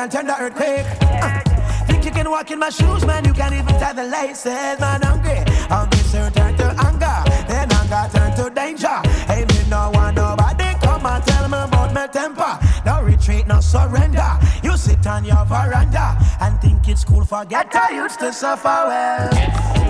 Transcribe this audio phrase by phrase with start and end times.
[0.00, 0.86] and thunder earthquake.
[1.02, 1.40] Uh,
[1.86, 3.24] think you can walk in my shoes, man?
[3.24, 5.02] You can't even tie the laces, man.
[5.02, 8.96] Hungry, hungry, so turn to anger, then anger turn to danger.
[9.28, 12.58] Hey, me no want nobody come and tell me about my temper.
[12.86, 14.30] No retreat, no surrender.
[14.62, 17.24] You sit on your veranda and think it's cool.
[17.24, 19.30] Forget I used to suffer well.
[19.34, 19.80] Yeah.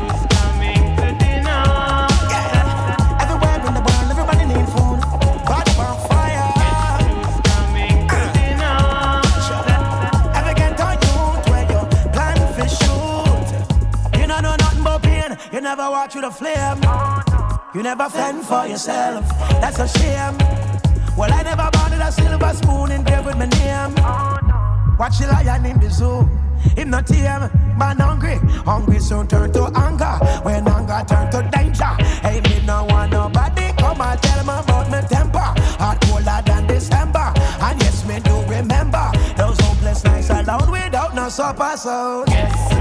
[16.12, 16.82] You the flame.
[17.72, 19.28] You never fend for yourself.
[19.60, 20.36] That's a shame.
[21.16, 23.94] Well, I never wanted a silver spoon engraved with my name.
[24.98, 26.28] Watch the lion in the zoo.
[26.76, 28.38] Him not tame, man hungry.
[28.64, 30.18] Hungry soon turn to anger.
[30.42, 31.94] When anger turn to danger.
[32.26, 35.38] Hey, me no want nobody come and tell me about my temper.
[35.78, 37.32] Hot colder than December.
[37.60, 41.76] And yes, me do remember those hopeless nights alone without no supper.
[41.76, 42.79] So yes,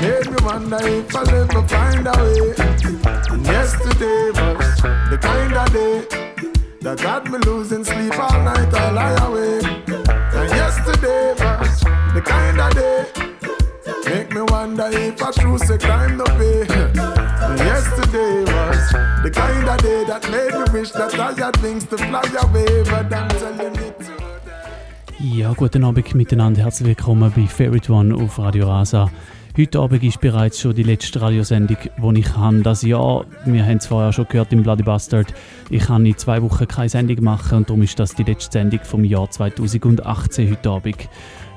[0.00, 2.54] made me wonder if I'll ever find a way.
[3.30, 4.76] And yesterday was
[5.10, 6.04] the kind of day
[6.80, 9.64] that got me losing sleep all night, I lie awake.
[10.34, 11.80] And yesterday was
[12.14, 13.30] the kind of day
[14.10, 16.62] make me wonder if I true say crime no pay.
[17.46, 18.84] And yesterday was
[19.24, 22.82] the kind of day that made me wish that I had wings to fly away,
[22.84, 23.94] but I'm telling today.
[25.18, 26.62] Ja, guten Abend miteinander.
[26.62, 29.10] Herzlich willkommen bei Favorite One auf Radio Rasa.
[29.60, 32.62] Heute Abend ist bereits schon die letzte Radiosendung, die ich habe.
[32.62, 35.34] Das Jahr, wir haben es vorher schon gehört im Bloody Bastard,
[35.68, 38.80] ich kann in zwei Wochen keine Sendung machen und darum ist das die letzte Sendung
[38.84, 40.96] vom Jahr 2018 heute Abend.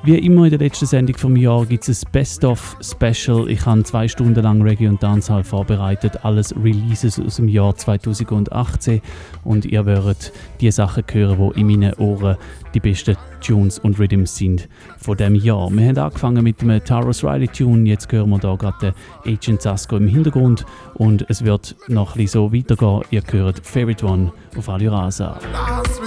[0.06, 3.50] Wie immer in der letzten Sendung vom Jahr gibt es ein Best-of-Special.
[3.50, 9.02] Ich habe zwei Stunden lang Reggae und Dancehall vorbereitet, alles Releases aus dem Jahr 2018
[9.46, 12.36] und ihr werdet die Sachen hören, die in meinen Ohren
[12.74, 15.72] die besten Tunes und Rhythms sind von dem Jahr.
[15.72, 18.94] Wir haben angefangen mit dem Taros Riley Tune, jetzt hören wir da gerade
[19.24, 20.66] den Agent Sasko im Hintergrund
[20.96, 23.03] und es wird noch ein bisschen so weitergehen.
[23.09, 25.40] Ihr hört Favorite One auf Radio Rasa.
[25.53, 26.02] Last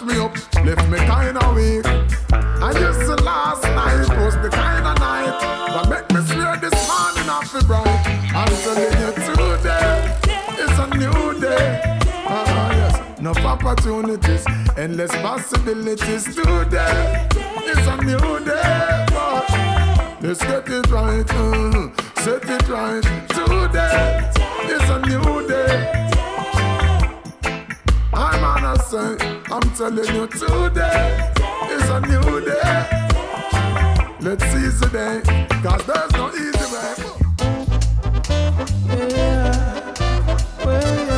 [0.00, 1.86] it mashed me up, left me kind of weak.
[2.32, 6.88] And just the last night was the kind of night that make me swear this
[6.88, 7.86] morning off the bright.
[8.34, 10.18] I'm telling you today,
[10.58, 11.98] it's a new day.
[12.26, 13.18] Ah, yes.
[13.18, 14.44] Enough opportunities,
[14.76, 17.28] endless possibilities today.
[17.32, 19.06] It's a new day.
[19.10, 19.50] But
[20.20, 24.30] let's get it right, mm, set it right today.
[24.62, 26.09] It's a new day.
[28.92, 31.32] I'm say, I'm telling you today
[31.70, 32.86] is a new day.
[34.20, 35.22] Let's seize the day,
[35.62, 36.94] cause there's no easy way.
[40.64, 41.09] When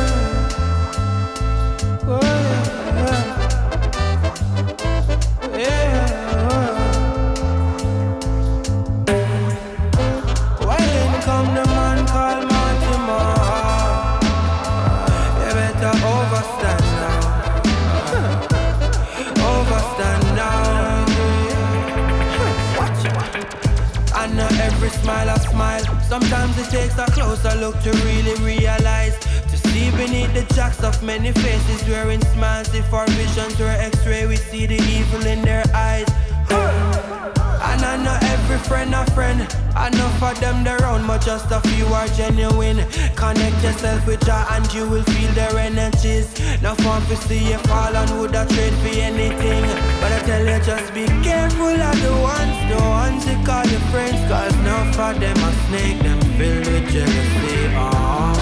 [26.07, 29.17] Sometimes it takes a closer look to really realize.
[29.49, 32.73] To see beneath the jacks of many faces wearing smiles.
[32.73, 36.07] If our visions were x-ray, we see the evil in their eyes.
[36.49, 38.17] And I know
[38.53, 39.41] every friend a friend.
[39.87, 42.77] Enough of them they round, but just a few are genuine.
[43.15, 46.27] Connect yourself with Jah and you will feel their energies.
[46.61, 49.63] No fun to see you fall and would have trade for anything.
[50.01, 53.83] But I tell you, just be careful of the ones, the ones you call your
[53.91, 54.19] friends.
[54.29, 57.59] Cause enough of them are snake, them filled with jealousy.
[57.75, 58.35] Oh.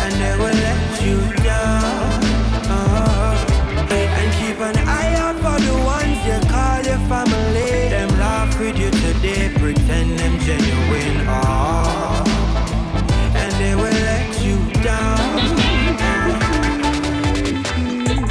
[0.00, 2.20] And they will let you down.
[2.68, 3.46] Oh.
[3.90, 4.99] And keep an eye
[6.90, 7.88] your family.
[7.94, 11.18] Them laugh with you today, pretend them genuine.
[11.28, 12.24] Oh.
[13.40, 15.30] And they will let you down.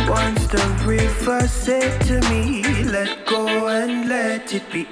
[0.09, 4.85] Once the river said to me, let go and let it be.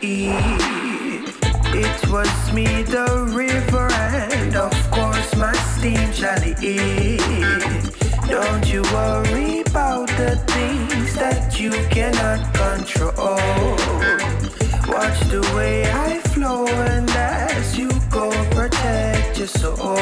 [1.85, 3.09] It was me, the
[3.43, 7.96] river, and of course my steam chalice.
[8.29, 13.39] Don't you worry about the things that you cannot control.
[14.93, 19.97] Watch the way I flow, and as you go, protect your soul.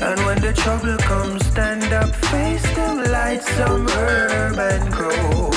[0.00, 5.50] And when the trouble comes, stand up, face them, light some herb and grow.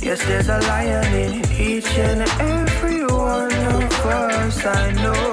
[0.00, 5.32] Yes, there's a lion in each and every one of us, I know.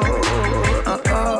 [0.85, 1.39] Uh, uh,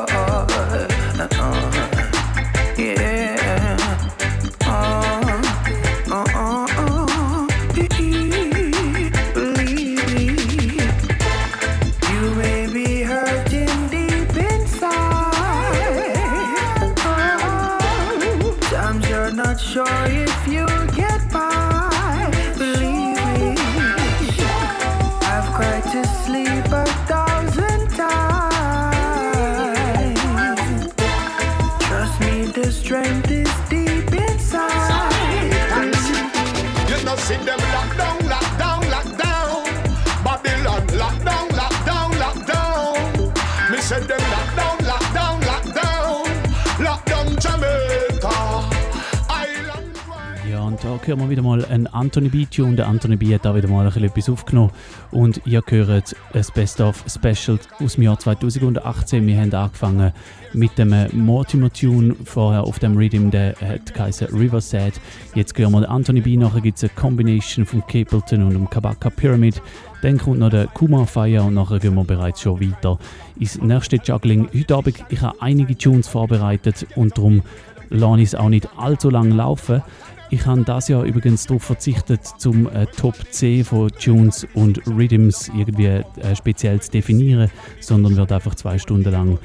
[50.90, 52.46] da hören wir wieder mal einen Anthony B.
[52.46, 52.74] Tune.
[52.74, 53.32] Der Anthony B.
[53.32, 54.72] hat da wieder mal ein etwas aufgenommen.
[55.12, 59.24] Und ihr hört ein Best-of Special aus dem Jahr 2018.
[59.24, 60.12] Wir haben angefangen
[60.52, 64.94] mit dem Mortimer Tune vorher auf dem Rhythm, der hat geheißen River Sad.
[65.36, 66.36] Jetzt hören wir den Anthony B.
[66.36, 69.62] Nachher gibt es eine Combination von Capleton und dem Kabaka Pyramid.
[70.02, 72.98] Dann kommt noch der Kuma Fire und nachher gehen wir bereits schon weiter
[73.38, 74.48] ins nächste Juggling.
[74.52, 77.42] Heute Abend ich habe einige Tunes vorbereitet und darum
[77.90, 79.82] lasse ich es auch nicht allzu lang laufen.
[80.32, 85.50] Ich habe das Jahr übrigens darauf verzichtet, zum äh, Top 10 von Tunes und Rhythms
[85.54, 86.04] irgendwie äh,
[86.36, 87.50] speziell zu definieren,
[87.80, 89.38] sondern werde einfach zwei Stunden lang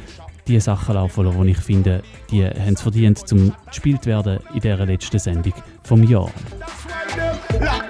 [0.47, 4.59] die Sachen laufen lassen, die ich finde, die haben es verdient, zum gespielt werden in
[4.59, 5.53] dieser letzten Sendung
[5.83, 6.29] vom Jahr.
[6.59, 7.85] That's why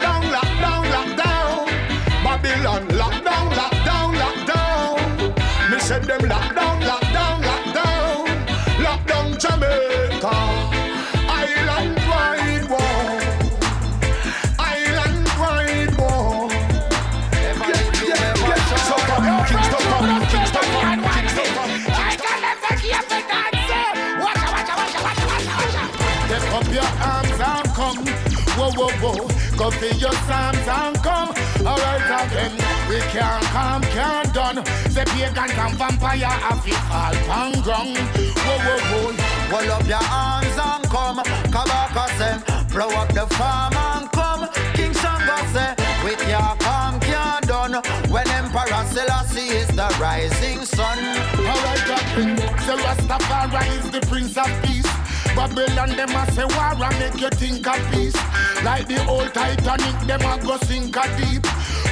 [6.08, 6.65] them lock down, lock down, lock
[29.58, 31.30] Go for your psalms and come.
[31.66, 32.52] Alright again.
[32.90, 34.66] We can't come, can't done.
[34.92, 37.96] Say pagan and vampire have it all pan.
[38.44, 39.36] Whoa, whoa, whoa.
[39.56, 41.20] Hold up your arms and come.
[41.54, 42.36] Kabaka say,
[42.74, 44.50] blow up the farm and come.
[44.74, 47.76] King Shango say, with your calm can't done.
[48.12, 51.00] When Emperor Selassie is the rising sun.
[51.40, 52.36] Alright again.
[52.36, 54.65] Rastafari is the prince of.
[55.36, 58.16] Babylon, them a say war and make you think of peace.
[58.64, 61.44] Like the old Titanic, them a go sink a deep.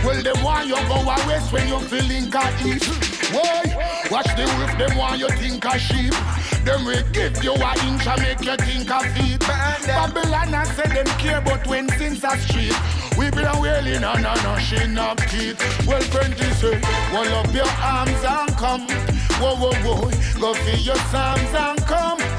[0.03, 2.87] Well, them want you go a west when you feeling a east.
[3.33, 3.63] Why?
[4.09, 6.13] Watch the wolf, them want you think a sheep.
[6.63, 9.39] Them will give you a inch and make you think a feet.
[9.41, 12.75] Babylon, I say them care, but when sins are street,
[13.17, 15.59] we be a wailing and a gnashing of teeth.
[15.85, 16.79] Well, friend, say,
[17.11, 18.87] hold up your arms and come.
[19.39, 22.32] Whoa, whoa, whoa, go feel your psalms and come.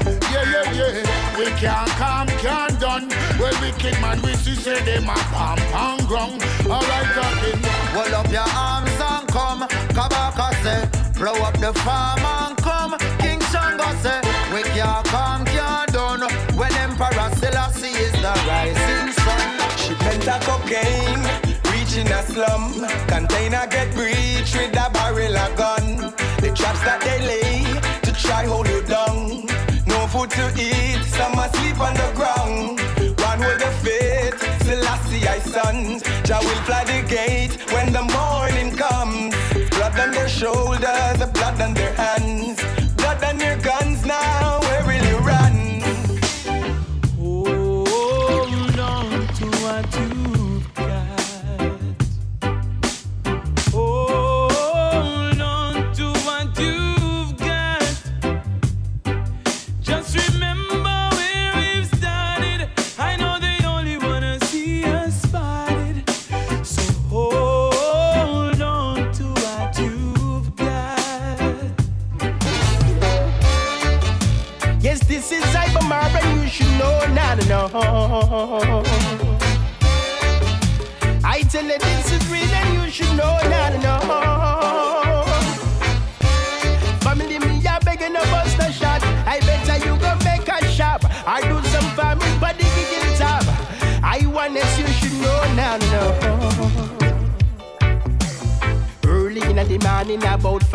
[0.51, 1.37] Yeah, yeah.
[1.37, 3.09] We can't come, can't done.
[3.39, 6.41] Well, wicked man, we see say them a pam pam ground.
[6.65, 7.59] Alright, talking.
[7.95, 9.67] Hold up your arms and come.
[9.97, 10.81] Kabaka say,
[11.19, 12.95] blow up the farm and come.
[13.19, 14.21] King Shango say,
[14.53, 16.21] we can't come, can't done.
[16.55, 19.77] When Emperor Selassie is the rising sun.
[19.77, 21.23] Shipment of cocaine,
[21.71, 22.85] reaching a slum.
[23.07, 26.13] Container get breached with a barrel of gun.
[26.39, 27.63] The traps that they lay
[28.03, 28.67] to try hold
[40.35, 41.74] Shoulders, blood on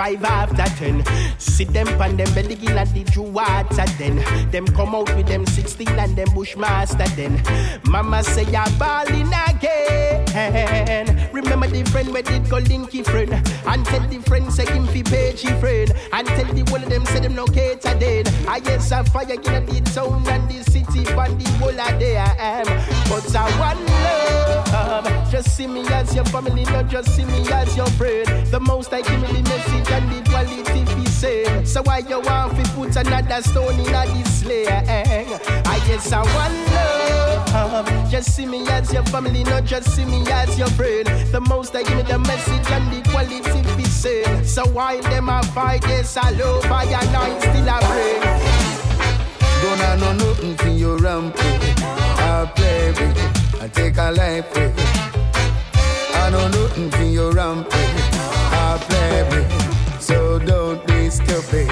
[0.01, 1.05] five after ten.
[1.39, 4.17] Sit them pan them belly in and the Jew water then.
[4.51, 7.43] Them come out with them 16 and them bushmaster then.
[7.85, 11.29] Mama say ya ballin' again.
[11.35, 13.31] Remember the friend where did go linky friend.
[13.67, 15.93] And tell the friend say him fi page he friend.
[16.15, 18.25] And tell the one of them say them no cater then.
[18.49, 22.25] I guess a fire in the town and the city and the whole of there.
[23.11, 24.20] But I want love.
[25.31, 28.27] Just see me as your family, not just see me as your friend.
[28.49, 31.69] The most I give me the message and the quality be said.
[31.69, 34.67] So why you want to put another stone in a this sling?
[34.67, 38.11] I ah, guess I want love.
[38.11, 41.07] Just see me as your family, not just see me as your friend.
[41.31, 44.45] The most I give me the message and the quality be said.
[44.45, 45.85] So why them a fight?
[45.87, 48.19] Yes, I love I and I still a pray.
[49.63, 51.83] Don't have no nothing for your rampage.
[52.19, 53.63] I play with.
[53.63, 55.10] I take a life with it.
[56.31, 57.75] I know nothing for your rampage.
[57.75, 60.01] I play it.
[60.01, 61.69] So don't be stupid.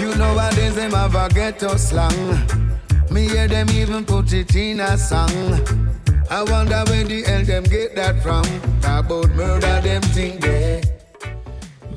[0.00, 2.10] You know what is them have a ghetto slang.
[3.12, 5.30] Me hear them even put it in a song.
[6.28, 8.42] I wonder where the hell them get that from.
[8.80, 10.82] Talk about murder, them think they.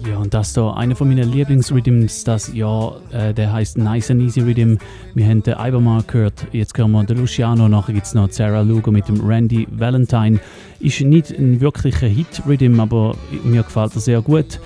[0.07, 4.21] Ja, und das hier, einer von meinen Lieblingsrhythms, das Jahr, äh, der heißt Nice and
[4.21, 4.77] Easy Rhythm.
[5.15, 8.61] Wir haben den Ibermar gehört, jetzt hören wir den Luciano, nachher gibt es noch Sarah
[8.61, 10.39] Lugo mit dem Randy Valentine.
[10.79, 14.59] Ist nicht ein wirklicher Hit-Rhythm, aber mir gefällt er sehr gut.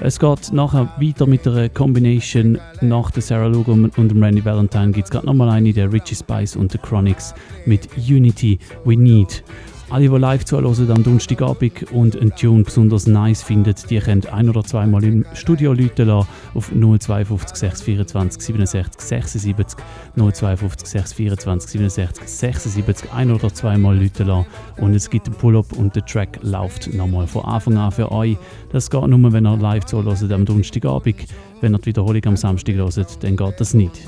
[0.00, 2.58] Es geht nachher weiter mit einer Combination.
[2.80, 6.16] Nach der Sarah Lugo und dem Randy Valentine gibt es gerade nochmal eine, der Richie
[6.16, 9.44] Spice und der Chronics mit Unity We Need.
[9.90, 14.48] Alle, die live zuhören am Donnerstagabend und einen Tune besonders nice finden, die können ein-
[14.48, 19.78] oder zweimal im Studio läuten lassen auf 052 624 67 76
[20.16, 24.46] 052 624 67 76 ein- oder zweimal läuten lassen
[24.78, 28.38] und es gibt einen Pull-Up und der Track läuft nochmal von Anfang an für euch.
[28.72, 31.26] Das geht nur, wenn ihr live zuhört am Donnerstagabend.
[31.60, 34.00] Wenn ihr die Wiederholung am Samstag hört, dann geht das nicht.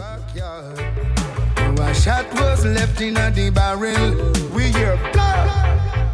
[1.78, 3.94] A shot was left in a barrel.
[4.54, 4.98] We hear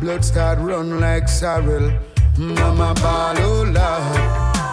[0.02, 0.24] blood.
[0.24, 1.90] Start run like sorrel.
[2.36, 3.64] Mama ball, oh.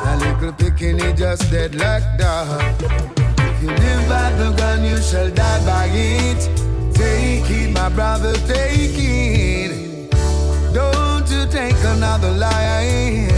[0.10, 2.74] A little picking just dead like dog.
[3.38, 6.42] If you live by the gun, you shall die by it.
[6.94, 10.12] Take it, my brother, take it.
[10.74, 13.29] Don't you take another life.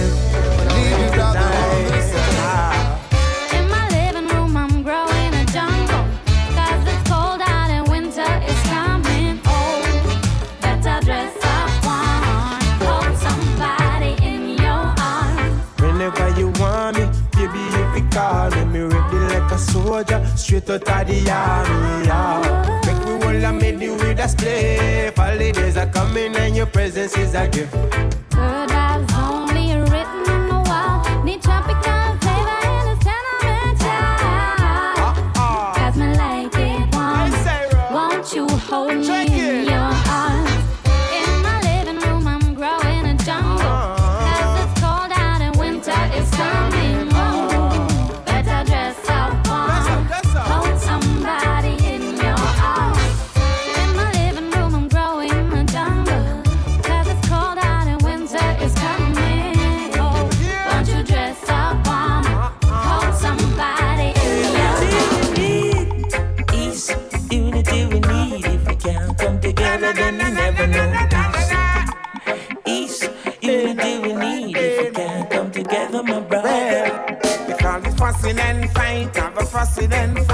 [19.92, 22.48] Soldier, straight out of the army.
[22.86, 25.18] Make me all a made you with a spliff.
[25.18, 28.21] Holidays are coming and your presence is a gift.
[79.90, 80.31] Have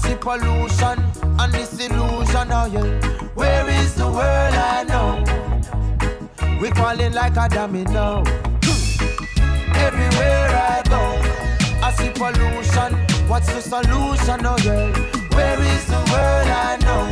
[0.00, 0.98] see pollution
[1.40, 2.48] and disillusion.
[2.52, 3.00] Oh, yeah.
[3.34, 5.24] Where is the world I know?
[6.60, 8.22] We falling like a domino.
[8.64, 9.76] Hmm.
[9.76, 11.02] Everywhere I go,
[11.86, 12.94] I see pollution.
[13.28, 14.46] What's the solution?
[14.46, 14.92] Oh, yeah.
[15.36, 17.04] Where is the world I know?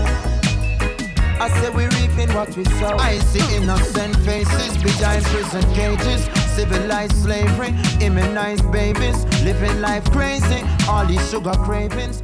[1.41, 2.97] I say we reaping what we sow.
[2.97, 6.38] I see innocent faces behind prison cages.
[6.59, 10.65] Civilized slavery, immunized babies, living life crazy.
[10.89, 12.21] All these sugar cravings.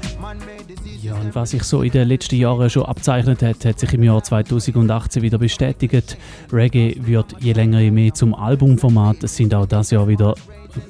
[1.01, 4.03] Ja, und was sich so in den letzten Jahren schon abzeichnet hat, hat sich im
[4.03, 6.17] Jahr 2018 wieder bestätigt.
[6.53, 9.23] Reggae wird je länger je mehr zum Albumformat.
[9.23, 10.35] Es sind auch das Jahr wieder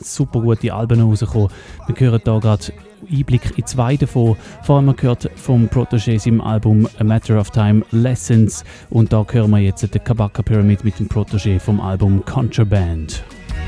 [0.01, 1.49] super gute Alben rausgekommen.
[1.87, 2.73] Wir hören hier gerade
[3.11, 4.37] Einblick in zwei davon.
[4.63, 9.51] Vor allem gehört vom Protégé im Album A Matter of Time Lessons und da hören
[9.51, 13.23] wir jetzt den Kabaka Pyramid mit dem Protégé vom Album Contraband.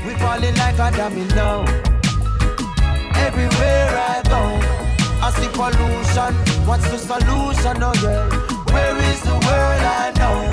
[0.05, 1.65] We falling like a domino.
[3.15, 4.59] Everywhere I go,
[5.21, 6.33] I see pollution.
[6.65, 7.83] What's the solution?
[7.83, 8.29] Oh yeah,
[8.71, 10.47] where is the world I know?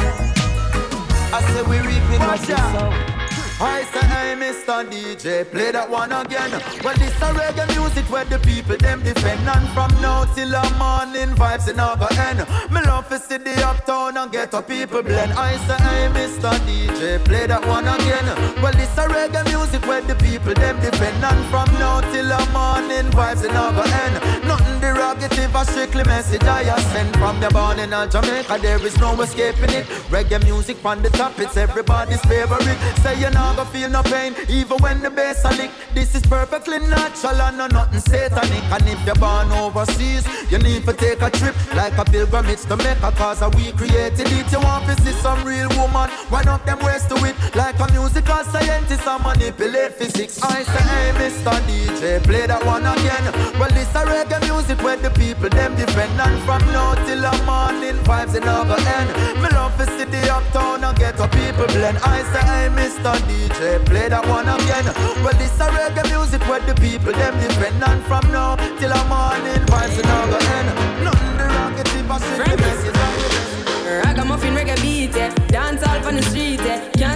[1.33, 3.24] I say we reaping what we sow.
[3.61, 4.83] I say, hey, Mr.
[4.91, 6.51] DJ, play that one again.
[6.83, 9.49] Well, this a reggae music where the people them defend.
[9.49, 12.43] And from now till the morning, vibes in our end.
[12.73, 15.33] Me love to see the uptown and get a people blend.
[15.35, 16.51] I say, hey, Mr.
[16.67, 18.27] DJ, play that one again.
[18.61, 21.25] Well, this a reggae music where the people them defend.
[21.25, 24.15] And from now till the morning, vibes in our end.
[24.49, 27.17] Nothing derogative, a strictly message I send.
[27.17, 28.59] from the born in Jamaica.
[28.61, 29.87] There is no escaping it.
[30.11, 32.79] Reggae music on the top, it's everybody's favorite.
[33.03, 35.71] Say you not gonna feel no pain, even when the bass a lick.
[35.95, 38.65] This is perfectly natural and no nothing satanic.
[38.75, 42.77] And if you're born overseas, you need to take a trip like a pilgrimage to
[42.77, 43.13] Mecca.
[43.13, 44.51] Cause we created it.
[44.53, 47.37] You want to see some real woman, wind up them waist to it.
[47.55, 50.43] Like a musical scientist, I manipulate physics.
[50.43, 51.55] I say, hey, Mr.
[51.69, 53.25] DJ, play that one again.
[53.59, 56.19] Well, this a reggae music where the people them defend.
[56.21, 59.11] And from now till the morning, vibes in over end.
[59.43, 61.99] Me love to see the uptown and get a people blend.
[61.99, 63.15] I say, hey, Mr.
[63.29, 63.34] DJ,
[63.87, 64.87] play that one again.
[65.23, 67.83] Well, this a reggae music where the people them defend.
[67.83, 70.69] And from now till the morning, vibes in over end.
[71.05, 72.95] Nothing derogative, I say the message.
[74.05, 75.35] Ragamuffin reggae beat, yeah.
[75.49, 76.91] Dance all on the street, yeah.
[76.99, 77.14] Can't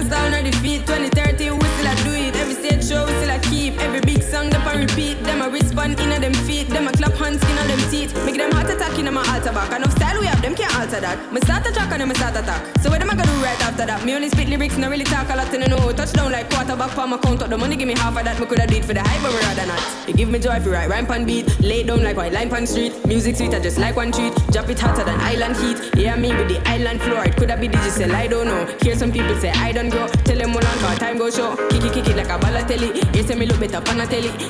[8.99, 9.71] attack in my altar back.
[9.75, 11.33] Enough style we have, them can't alter that.
[11.33, 12.77] Me start to track and then me start attack.
[12.81, 14.03] So what am I gonna do right after that?
[14.05, 15.91] Me only spit lyrics, no really talk a lot in the know.
[15.91, 18.39] Touchdown like quarterback for my count up the money, give me half of that.
[18.39, 20.09] Me coulda did for the hype, but me rather not.
[20.09, 22.49] It give me joy if you write rhyme pan beat, lay down like white line
[22.49, 22.93] pan street.
[23.05, 24.33] Music sweet, I just like one treat.
[24.51, 25.77] Drop it hotter than island heat.
[25.95, 27.23] Yeah, me with the island floor.
[27.25, 28.65] It coulda be digital, I don't know.
[28.81, 30.07] Hear some people say I don't grow.
[30.07, 31.55] Tell them all on time go show.
[31.69, 33.15] Kick it, kick it like a Balotelli.
[33.15, 34.05] You say me look better pan a.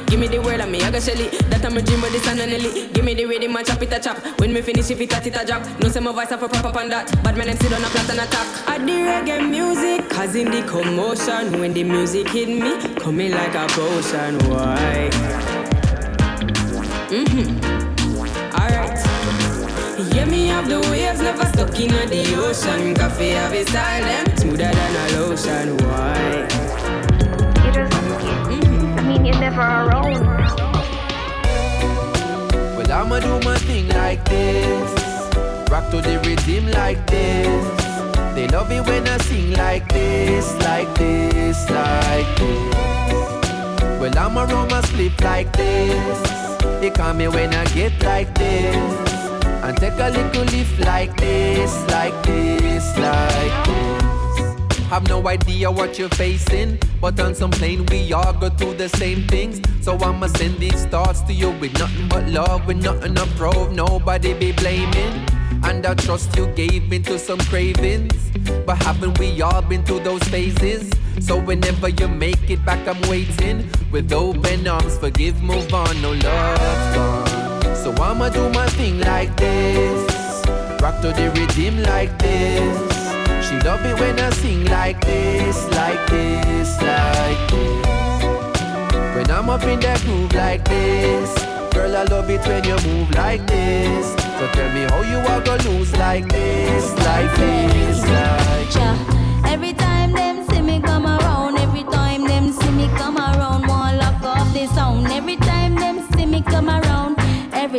[0.06, 1.30] Give me the word and me I go shelly.
[1.50, 2.94] That I'm a dream with the sun and.
[2.94, 4.18] Give me the rhythm and chop it a chop.
[4.40, 5.64] When me finish if it a tit a drop.
[5.82, 7.12] No say my voice have a proper on that.
[7.22, 8.70] But man them sit on a flat and attack.
[8.70, 11.60] I the reggae music, causing the commotion.
[11.60, 14.40] When the music hit me, coming like a potion.
[14.48, 15.10] Why?
[17.10, 17.60] Mm-hmm.
[18.56, 20.16] Alright.
[20.16, 22.94] Yeah, me have the waves, never stuck in the ocean.
[22.96, 25.78] Koffee have a style, smoother than a lotion.
[25.86, 26.48] Why?
[27.66, 30.69] You just, mmm I mean, you're never around.
[32.90, 34.92] Well, I'ma do my thing like this.
[35.70, 37.86] Rock to the rhythm like this.
[38.34, 44.02] They love it when I sing like this, like this, like this.
[44.02, 46.20] Well, I'ma roll my sleep like this.
[46.82, 49.14] They call me when I get like this.
[49.46, 54.09] And take a little lift like this, like this, like this.
[54.90, 58.90] Have no idea what you're facing, but on some plane we all go through the
[58.90, 59.62] same things.
[59.82, 63.72] So I'ma send these thoughts to you with nothing but love, with nothing to prove,
[63.72, 65.28] nobody be blaming.
[65.64, 68.32] And I trust you gave into some cravings.
[68.66, 70.90] But haven't we all been through those phases?
[71.20, 74.98] So whenever you make it back, I'm waiting with open arms.
[74.98, 77.76] Forgive, move on, no love's gone.
[77.76, 80.02] So I'ma do my thing like this,
[80.82, 82.99] rock to the rhythm like this.
[83.50, 89.16] She love it when I sing like this, like this, like this.
[89.16, 91.34] When I'm up in that groove like this,
[91.74, 94.14] girl, I love it when you move like this.
[94.38, 100.12] So tell me how you are gonna lose like this, like this, like Every time
[100.12, 101.08] them see me come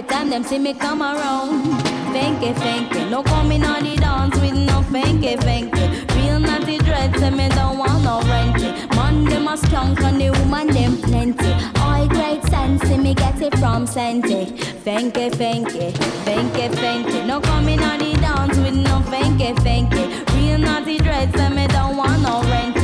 [0.00, 1.64] every time them see me come around.
[2.12, 5.84] Fanky, fanky, no coming on the dance with no fanky, fanky.
[6.16, 8.70] Real naughty dread, say me don't want no renty.
[8.96, 11.52] Man, them a skunk and the woman them plenty.
[11.80, 14.46] All great sense, me get it from Senti.
[14.84, 15.92] Fanky, fanky,
[16.24, 17.26] fanky, fanky.
[17.26, 20.04] No coming on the dance with no fanky, fanky.
[20.34, 22.79] Real naughty dread, say me don't want no renty.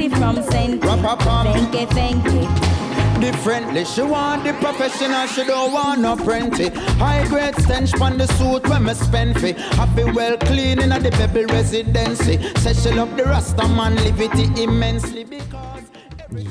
[0.00, 0.86] See me get it from Senti.
[0.86, 3.20] Fanky, fanky.
[3.20, 6.70] Differently, she want the professional, she don't want no plenty.
[6.98, 9.52] High grade stench on the suit when me spend fi.
[9.76, 12.38] Happy well clean in a the baby residency.
[12.60, 15.99] Say she love the Rasta man, live it immensely because.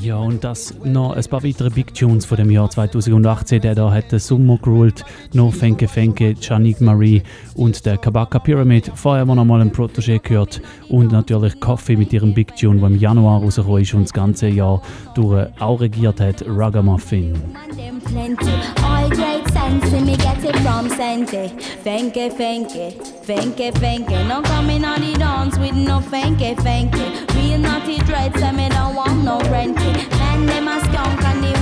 [0.02, 3.62] Ja, und das noch ein paar weitere Big Tunes von dem Jahr 2018.
[3.62, 7.24] Der da hat der Sumo geruled, No Fenke Fenke, Janik Marie
[7.56, 8.92] und der Kabaka Pyramid.
[8.96, 12.80] Vorher haben wir noch mal einen Protégé gehört und natürlich Coffee mit ihrem Big Tune,
[12.80, 14.82] der im Januar rausgekommen ist und das ganze Jahr
[15.16, 17.34] durch auch regiert hat, Ragamuffin.
[19.90, 21.50] See me get it from Senti.
[21.84, 22.88] Fanky, fanky,
[23.28, 24.28] fanky, fanky.
[24.28, 27.06] No coming on the dance with no fanky, fanky.
[27.36, 29.92] Real naughty dread, say me don't want no renty.
[30.18, 31.59] Man, them a skunk and the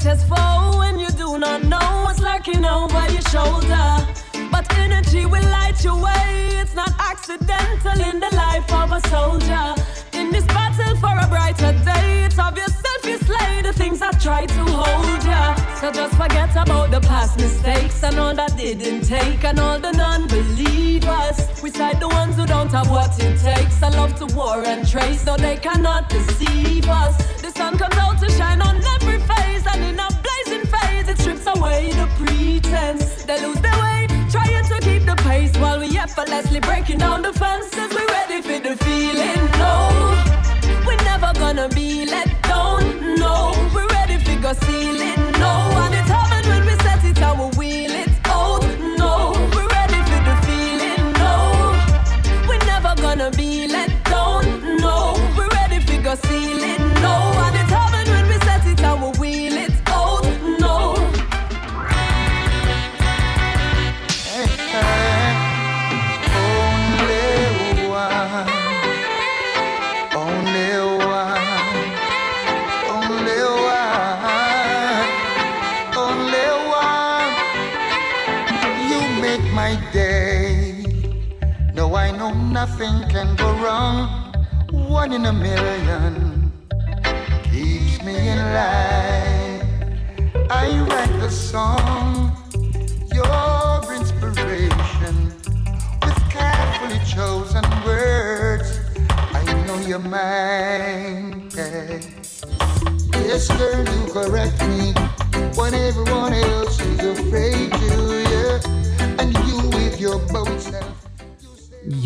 [0.00, 3.88] greatest foe when you do not know what's lurking over your shoulder.
[4.50, 6.48] But energy will light your way.
[6.60, 9.74] It's not accidental in the life of a soldier.
[10.12, 14.20] In this battle for a brighter day, it's of yourself you slay the things that
[14.20, 15.54] try to hold ya.
[15.80, 19.92] So just forget about the past mistakes and all that didn't take, and all the
[19.92, 21.62] non-believers.
[21.62, 23.82] We side the ones who don't have what it takes.
[23.82, 27.16] I love to war and trace, so they cannot deceive us.
[27.42, 31.18] The sun comes out to shine on every face, and in a blazing phase, it
[31.18, 33.24] strips away the pretense.
[33.24, 37.32] They lose their way, trying to keep the pace while we effortlessly breaking down the
[37.32, 37.90] fences.
[37.94, 39.42] We're ready for the feeling.
[39.58, 39.74] No,
[40.86, 43.16] we're never gonna be let down.
[43.16, 44.99] No, we're ready for go seal
[85.12, 85.89] in a million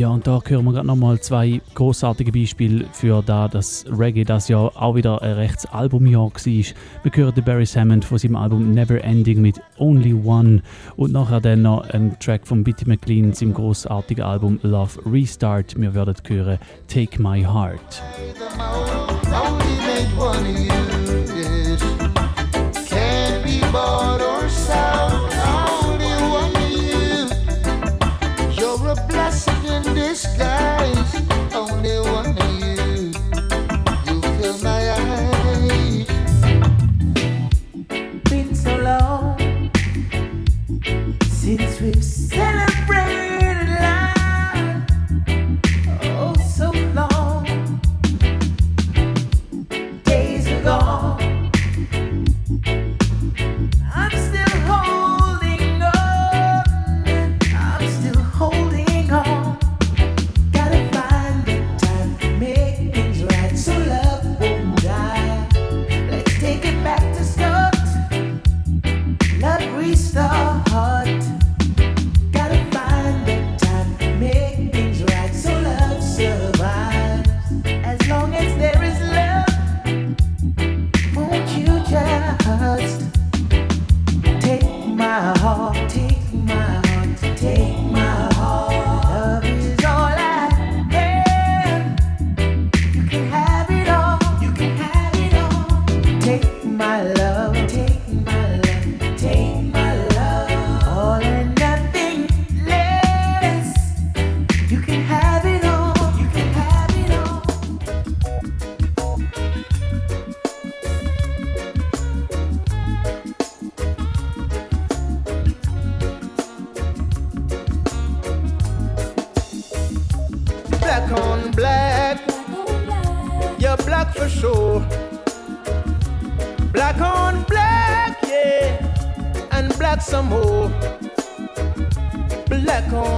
[0.05, 4.49] Ja, und da hören wir gerade nochmal zwei großartige Beispiele für da, dass Reggae das
[4.49, 6.43] Jahr auch wieder ein rechtes Albumjahr war.
[6.45, 6.75] Wir
[7.15, 10.61] hören den Barry Hammond von seinem Album Never Ending mit Only One
[10.97, 15.75] und nachher dann noch einen Track von Bitty McLean, seinem großartigen Album Love Restart.
[15.81, 18.03] Wir werden hören Take My Heart.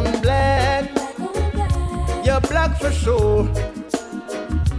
[0.06, 0.88] On black.
[2.24, 3.50] You're black for sure.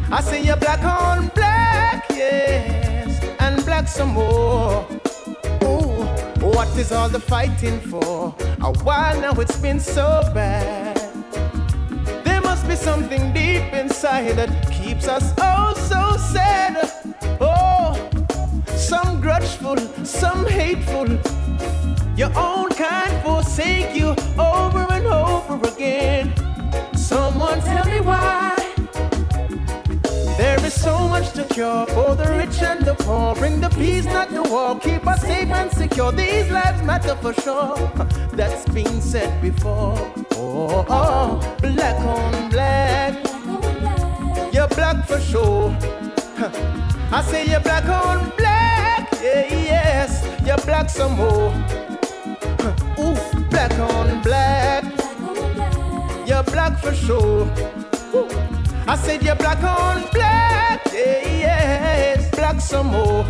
[0.09, 3.21] I say you're black on black, yes.
[3.39, 4.87] And black some more.
[5.63, 6.05] Ooh,
[6.39, 8.33] what is all the fighting for?
[8.61, 10.95] A while now it's been so bad.
[12.23, 16.89] There must be something deep inside that keeps us oh so sad.
[17.41, 17.95] Oh,
[18.67, 21.07] some grudgeful, some hateful.
[22.15, 26.33] Your own kind forsake you over over again.
[26.95, 28.55] Someone tell me why.
[30.37, 33.33] There is so much to cure for the rich and the poor.
[33.35, 34.79] Bring the peace, not the war.
[34.79, 36.11] Keep us safe and secure.
[36.11, 37.75] These lives matter for sure.
[38.33, 39.95] That's been said before.
[40.33, 43.13] Oh, oh, black on black.
[44.53, 45.75] You're black for sure.
[47.11, 49.09] I say you're black on black.
[49.13, 51.49] Yeah, yes, you're black some more.
[52.99, 53.17] Ooh,
[53.49, 54.96] black on black.
[56.27, 57.47] You're black for sure.
[58.13, 58.27] Ooh.
[58.85, 63.23] I said you're black on black, yeah, yes, black some more.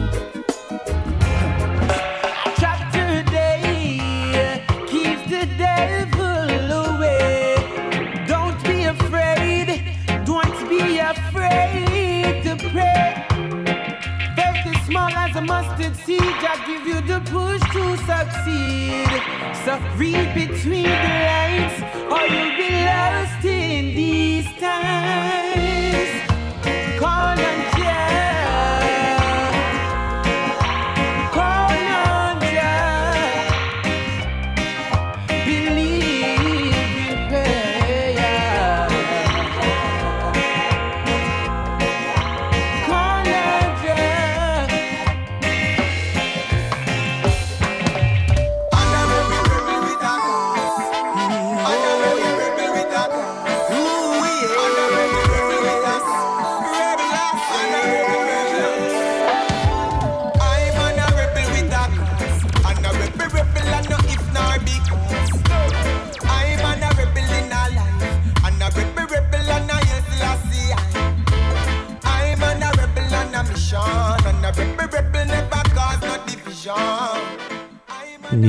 [2.58, 6.50] Chapter day keeps the devil
[6.84, 7.56] away.
[8.28, 13.26] Don't be afraid, don't be afraid to pray.
[14.36, 19.22] Faith is small as a mustard seed, I give you the push to succeed.
[19.66, 21.76] So read between the lines,
[22.12, 25.47] or you'll be lost in these times.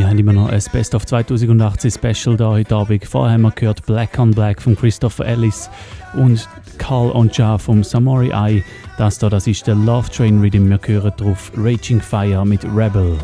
[0.08, 3.04] Haben immer noch ein Best of 2018 Special da heute Abend.
[3.04, 5.68] Vorher haben wir gehört Black on Black von Christopher Ellis
[6.14, 8.64] und Carl Oncha vom Samori Eye.
[8.96, 10.68] Das da, das ist der Love Train Rhythm.
[10.68, 13.18] Wir hören drauf Raging Fire mit Rebel.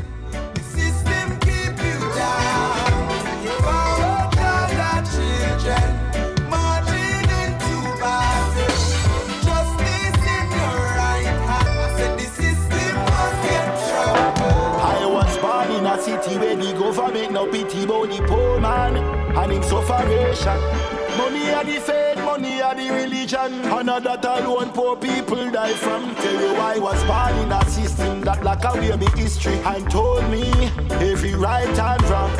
[24.00, 26.14] Not that alone poor people die from.
[26.16, 30.28] Tell you I was born in a system that lock away me history and told
[30.30, 30.50] me
[30.90, 32.30] every right and wrong.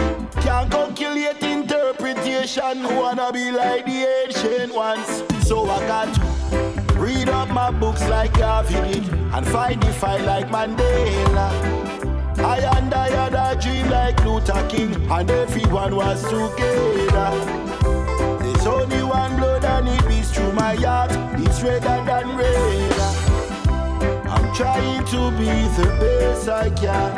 [0.43, 2.83] Can't calculate interpretation.
[2.83, 5.23] Wanna be like the ancient ones.
[5.47, 11.51] So I got read up my books like Garvey and find the fight like Mandela.
[12.39, 17.31] I and I had a dream like Luther King, and everyone was together.
[18.41, 21.24] There's only one blood and it beats through my heart.
[21.57, 22.93] It's redder than red.
[24.27, 25.47] I'm trying to be
[25.79, 27.13] the best I can.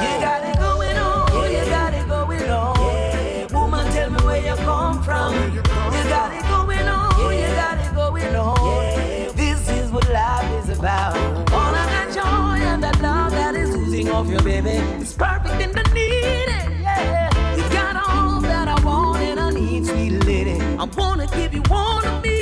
[0.00, 3.52] You got it going on, you got it going on.
[3.52, 5.34] Woman, tell me where you come from.
[5.52, 5.60] You
[6.08, 9.36] got it going on, you got it going on.
[9.36, 11.16] This is what life is about.
[11.52, 14.70] All of that joy and that love that is oozing off your baby.
[15.02, 17.28] It's perfect in the needed, yeah.
[17.58, 20.58] You got all that I want and I need, sweet lady.
[20.78, 22.33] I wanna give you one of me.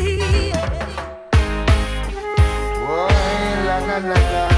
[3.92, 4.51] La la la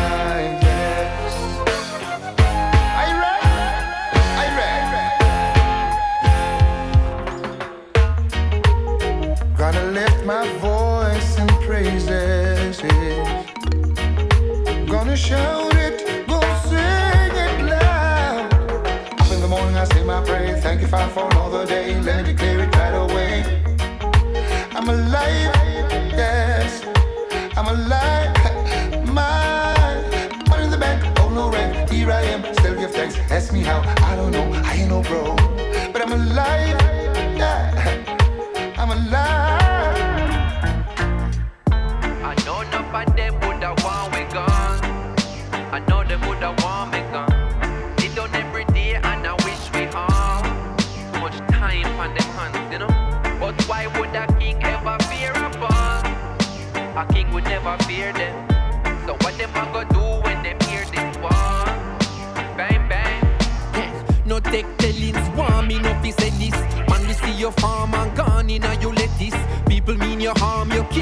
[33.65, 34.01] thanks.
[34.01, 34.51] How, I don't know.
[34.65, 35.37] I ain't no bro,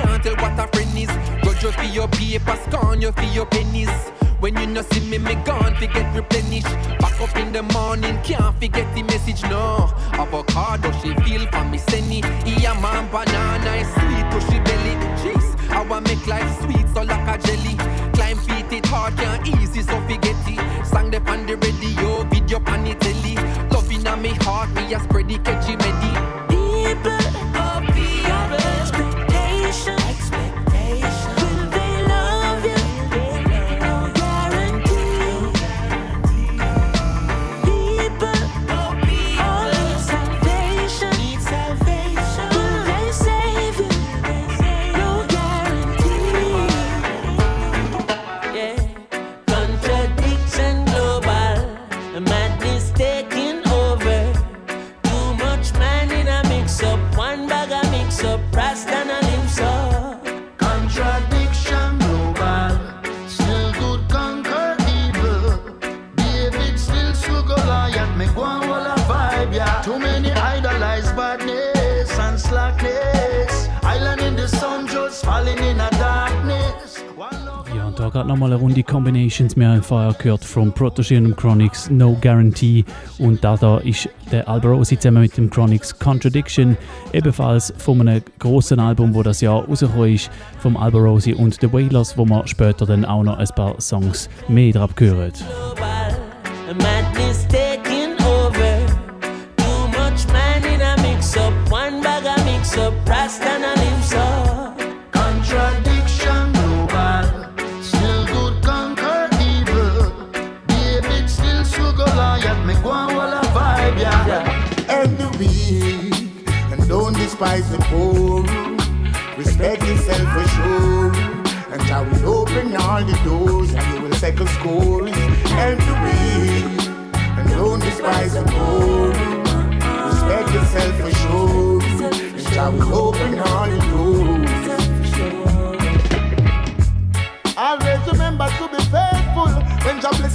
[0.03, 1.13] can't tell what a friend is.
[1.43, 3.91] Grudge you for your paper, scorn you for your pennies.
[4.41, 6.75] When you no see me, me gone fi get replenished.
[6.99, 9.89] Back up in the morning, can't forget the message, no.
[10.15, 12.21] Avocado, she feel for me, senny.
[12.45, 14.95] Yeah, man, banana is sweet to she belly.
[15.23, 17.77] Jeez, I want make life sweet, so like a jelly.
[18.15, 20.87] Climb feet, it hard, can't easy, so forget it.
[20.87, 23.37] Sang the on the radio, video pan the telly.
[23.71, 26.42] Love in me heart, me a spread the catchy medi.
[78.13, 79.57] Gerade nochmal eine Runde Combinations.
[79.57, 82.85] Wir haben vorher gehört von Protege und Chronix No Guarantee.
[83.19, 86.77] Und da, da ist der Alborosi zusammen mit dem Chronix Contradiction.
[87.13, 90.31] Ebenfalls von einem grossen Album, wo das Jahr rausgekommen ist.
[90.59, 94.73] Vom Alborosi und The Wailers, wo wir später dann auch noch ein paar Songs mehr
[94.73, 95.33] drauf hören.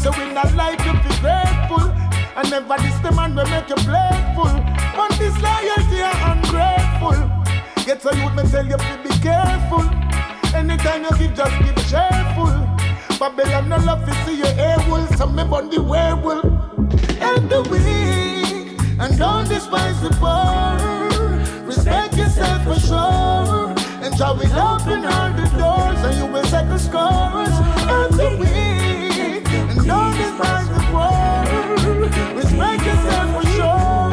[0.07, 1.83] You in that life, you be grateful.
[2.39, 4.55] And never diss the man will make you playful.
[4.95, 7.19] But this loyalty are ungrateful.
[7.83, 9.83] Get so youth me tell you to be careful.
[10.55, 12.55] Anytime you give, just give cheerful.
[13.19, 14.55] Babylon no love to see your
[14.87, 16.45] wool, so me bun the werewolf.
[17.19, 21.67] Help the weak and don't despise the poor.
[21.67, 23.75] Respect yourself for sure.
[23.99, 27.55] And Jah will open all the doors and you will set the scores.
[27.83, 29.06] Help the weak
[29.87, 32.35] don't despise the poor.
[32.35, 34.07] Respect yourself for sure.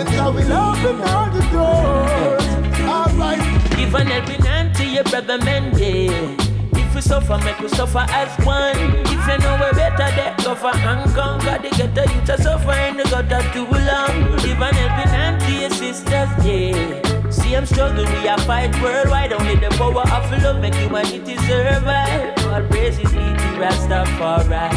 [0.00, 2.46] And Jah will open all the doors.
[2.94, 3.42] Alright.
[3.76, 6.36] Give an helping hand to your brother man, yeah.
[6.72, 8.76] If we suffer, make we suffer as one.
[9.06, 11.58] If you know we're better, that go for and conquer.
[11.62, 14.36] They get the youth to suffer in the gutter too long.
[14.44, 17.30] Give an helping hand to your sisters, yeah.
[17.30, 19.32] See I'm struggling, we are fight worldwide.
[19.32, 22.35] Only the power of love make humanity survive.
[22.56, 23.12] All praises
[23.60, 24.70] Rastafari.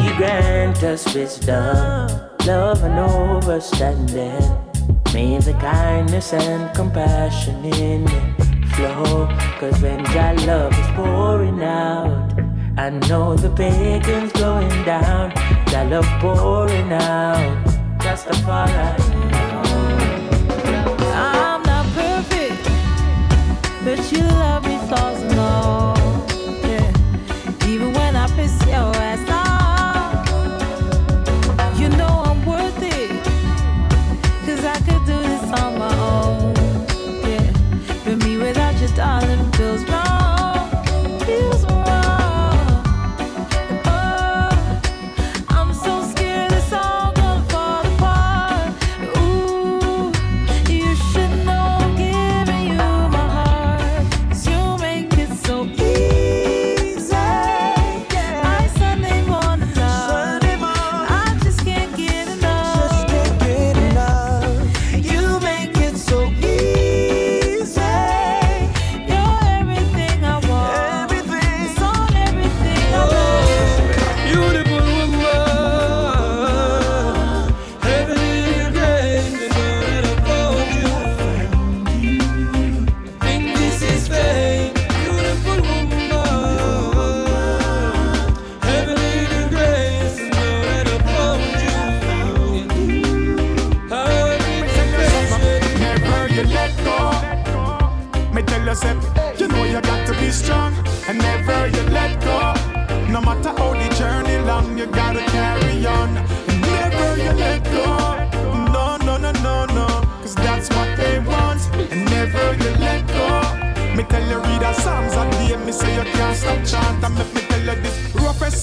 [0.00, 2.06] He grant us wisdom,
[2.46, 4.46] love and understanding.
[5.12, 9.26] May the kindness and compassion in it flow.
[9.58, 12.32] Cause when Jah love is pouring out,
[12.78, 15.32] I know the pagans going down.
[15.66, 17.66] Jah love pouring out.
[18.04, 19.00] Rastafari.
[21.12, 22.62] I'm not perfect,
[23.84, 24.76] but you love me.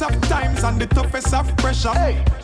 [0.04, 1.94] Of times and the toughest of pressure.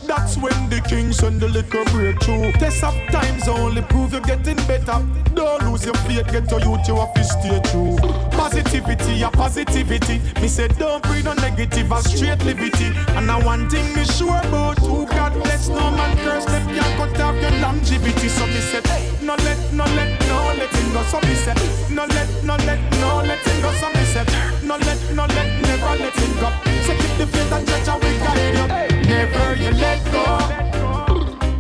[0.08, 2.52] That's when the king send the little breakthrough.
[2.54, 5.06] Test of times only prove you're getting better.
[5.36, 7.98] Don't lose your faith, get your youth, you to stay true.
[8.32, 10.20] Positivity, a positivity.
[10.42, 12.92] Me say don't breathe no negative, a straight liberty.
[13.18, 16.96] And I one thing me sure about who God bless no man curse them can't
[16.98, 18.30] cut off your longevity.
[18.30, 18.82] So me say,
[19.22, 21.04] no let, no let, no let it go.
[21.04, 21.56] So me say,
[21.94, 23.72] no let, no let, no let it go.
[23.74, 24.26] So say,
[24.64, 26.50] no let, no let, never let it go.
[26.86, 28.66] So keep the faith and judge how we guide you.
[29.08, 30.26] Never you let go.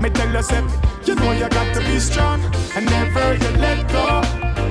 [0.01, 0.71] Me tell yourself,
[1.05, 2.41] you know you got to be strong
[2.75, 4.21] and never you let go.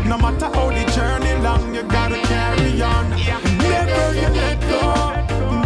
[0.09, 3.11] No matter how the journey long, you gotta carry on.
[3.11, 4.83] Never you let go.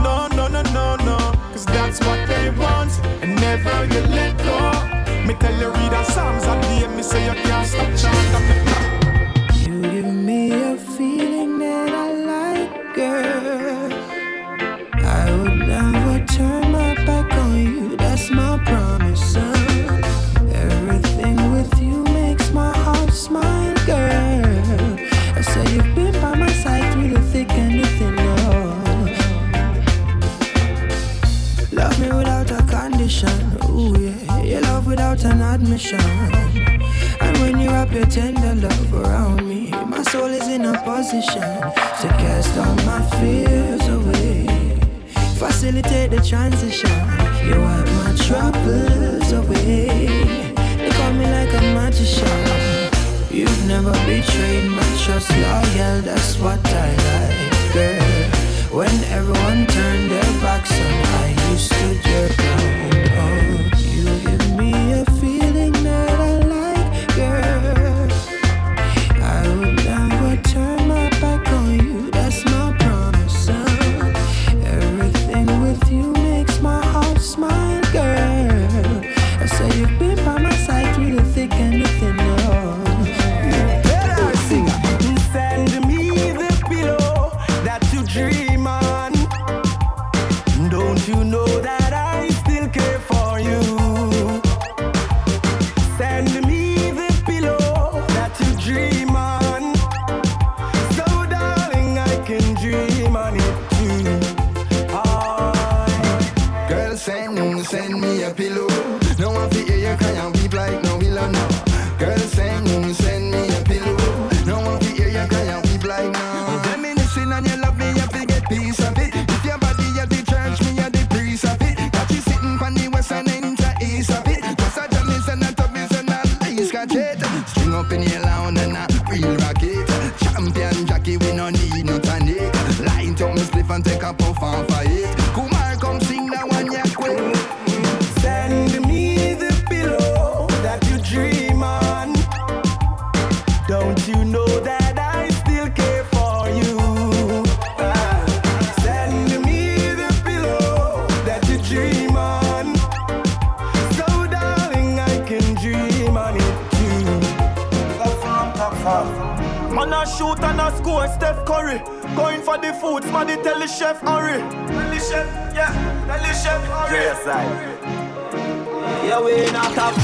[0.04, 1.18] No, no, no, no, no.
[1.52, 2.92] Cause that's what they want.
[3.22, 4.58] And never you let go.
[5.26, 8.81] Me tell you read a Psalms a day, me say you can't stop chanting.
[35.52, 36.00] Admission.
[37.20, 41.52] And when you wrap your tender love around me, my soul is in a position
[42.00, 44.46] to cast all my fears away.
[45.36, 46.96] Facilitate the transition.
[47.46, 50.06] You wipe my troubles away.
[50.80, 52.90] They call me like a magician.
[53.30, 56.00] You've never betrayed my trust, loyal.
[56.08, 58.76] That's what I like, girl.
[58.78, 62.71] When everyone turned their backs on I, you stood your ground.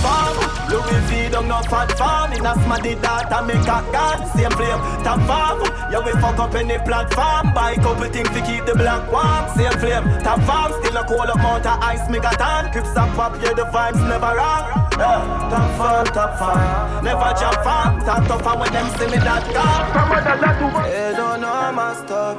[0.03, 0.37] Farm.
[0.71, 2.33] Louis V don't no fat farm.
[2.33, 4.19] In a smarty data make a gun.
[4.37, 5.63] Same flame, top farm.
[5.91, 7.55] Yeah, we fuck up any platform.
[7.55, 9.49] Buy couple things to keep the black warm.
[9.57, 10.73] Same flame, top farm.
[10.81, 12.71] Still a cold up mount of ice make a tan.
[12.73, 14.65] Crips up pop, yeah, the vibes never wrong.
[14.99, 17.05] Yeah, top farm, top farm.
[17.05, 18.01] Never jump farm.
[18.05, 20.85] Top tougher when them see me that car.
[20.85, 22.37] They don't know my stuff.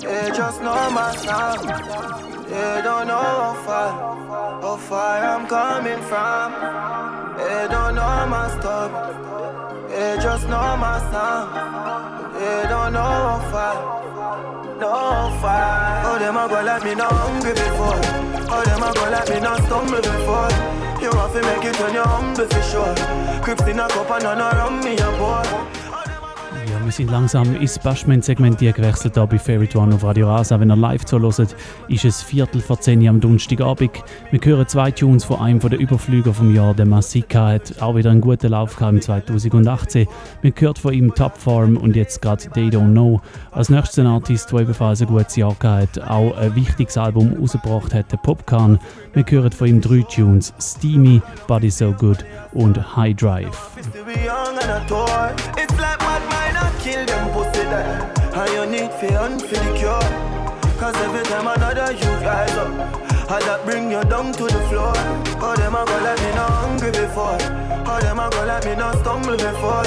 [0.00, 2.35] They just know my sound.
[2.48, 3.90] They don't know how far,
[4.62, 6.52] how far I'm coming from.
[7.36, 8.90] They don't know my stuff.
[9.88, 12.36] They just know my sound.
[12.36, 13.74] They don't know how far,
[14.78, 16.06] no how far.
[16.06, 17.98] Oh, them a go like me not hungry before.
[18.48, 20.50] Oh, them a go like me not stumble before.
[21.02, 22.94] You want to make it when you're humble for sure.
[23.42, 25.42] Crips in a cup and none around me a boy.
[26.86, 30.60] Wir sind langsam ins Bashment-Segment gewechselt hier bei Favorite One auf Radio Rasa.
[30.60, 31.56] Wenn ihr live zuhört,
[31.88, 33.90] ist es Viertel vor 10 Uhr am Donnerstagabend.
[34.30, 36.74] Wir hören zwei Tunes von einem der Überflüger vom Jahr.
[36.74, 40.06] Der Masika hat auch wieder einen guten Lauf gehabt im 2018.
[40.42, 43.20] Wir hören von ihm Top Form und jetzt gerade They Don't Know.
[43.50, 47.94] Als nächster Artist, der ebenfalls ein gutes Jahr gehabt hat, auch ein wichtiges Album rausgebracht
[47.94, 48.78] hat, der Popcorn.
[49.12, 53.70] Wir hören von ihm drei Tunes: Steamy, Body So Good und High Drive.
[57.06, 58.12] Them pussy there.
[58.34, 60.36] And you need for and for the cure.
[60.76, 62.68] Cause every time another you rise up,
[63.30, 64.92] I that bring you down to the floor.
[65.40, 67.38] Oh, them a go let me not hungry before.
[67.88, 69.86] Oh, them a go let me not stumble before.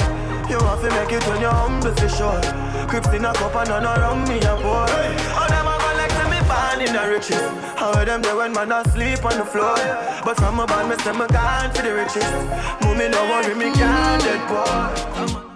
[0.50, 2.42] You want to make it when you're humble for sure.
[2.90, 4.90] Crips in a cup and none around me a boy.
[5.38, 6.40] Oh, them a go like to me
[6.86, 7.46] in the riches.
[7.78, 9.76] How them there when man asleep on the floor.
[10.24, 12.26] But from a band, me say me gone for the riches.
[12.82, 15.49] Mommy no worry, me can't dead boy.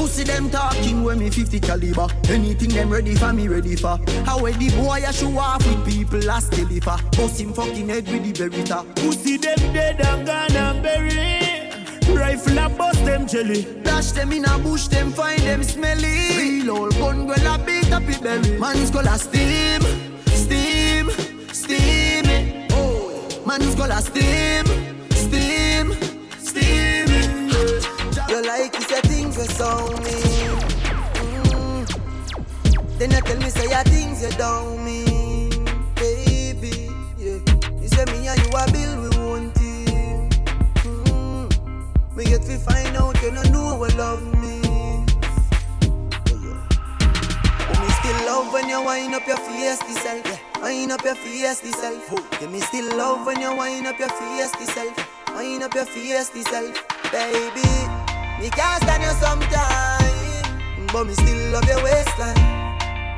[0.00, 2.06] Pussy them talking when me 50 caliber.
[2.30, 3.98] Anything them ready for me ready for.
[4.24, 6.96] How when the boy a show off with people last deliver.
[7.18, 8.82] Bust him fucking head with the berita.
[8.96, 12.18] Pussy them dead and gone and buried.
[12.18, 13.66] Rifle a bust them jelly.
[13.82, 16.34] Dash them in a bush, them find them smelly.
[16.34, 18.58] Real old gun girl a beat up it berry.
[18.58, 19.82] Man's gonna steam,
[20.28, 21.10] steam,
[21.52, 22.72] steam it.
[22.72, 24.89] Oh, man's gonna steam, steam,
[28.40, 30.16] You like you say things you saw me.
[31.52, 31.84] Mm.
[32.96, 35.50] Then you tell me say your things you don't mean,
[35.96, 36.88] baby.
[37.18, 37.36] Yeah.
[37.82, 40.30] You say me and you a build we one team.
[40.88, 42.16] Mm.
[42.16, 44.24] Me get to find out you don't know what love.
[44.32, 44.38] But
[47.78, 50.24] me still love when you wind up your face self.
[50.24, 50.62] Yeah.
[50.62, 52.40] Wind up your face self.
[52.40, 54.96] Yeah, me still love when you wind up your face self.
[55.34, 58.09] Wind up your face self, baby.
[58.40, 60.48] Me can't stand you sometimes,
[60.90, 62.40] but me still love your waistline.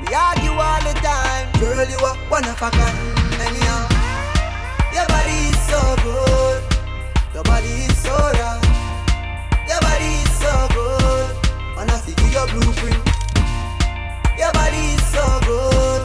[0.02, 1.86] We argue all the time, girl.
[1.86, 2.98] You are one of a kind.
[3.38, 3.86] Anyhow,
[4.92, 6.62] your body is so good,
[7.34, 8.58] your body is so right,
[9.70, 11.30] your body is so good.
[11.78, 12.98] And I see your blueprint.
[14.36, 16.02] Your body is so good,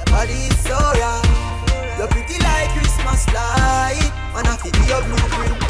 [0.00, 1.96] your body is so right.
[1.98, 5.69] You're pretty like Christmas light, and I see your blueprint.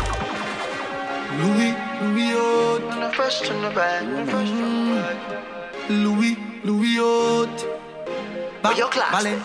[1.42, 2.82] Louis, Louis Haute.
[2.92, 5.90] On the fresh from the back, fresh from the back.
[5.90, 7.66] Louis, Louis Haute.
[8.62, 9.14] Ba- your class.
[9.14, 9.44] Valen-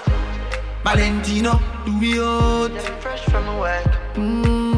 [0.83, 2.81] Valentino, Louis Haute.
[3.01, 3.87] Fresh from the work.
[4.15, 4.75] Mm.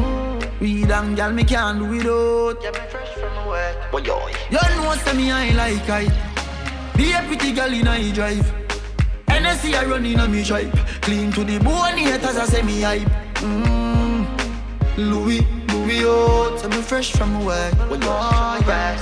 [0.60, 2.62] We damn gal me can't do without.
[2.62, 3.90] Yeah, me fresh from the work.
[3.92, 4.18] Boy, yo.
[4.50, 6.04] You know say me I like I.
[6.96, 8.46] Be a pretty girl in I drive.
[9.28, 10.74] NSC I run in a me stripe.
[11.02, 13.08] Clean to the bone, haters I say me hype.
[13.34, 14.26] Mm.
[14.96, 15.46] Louis,
[15.88, 16.60] Louis Haute.
[16.60, 17.32] Say me fresh from.
[17.44, 17.70] Boy,
[18.02, 19.00] Oh, yes.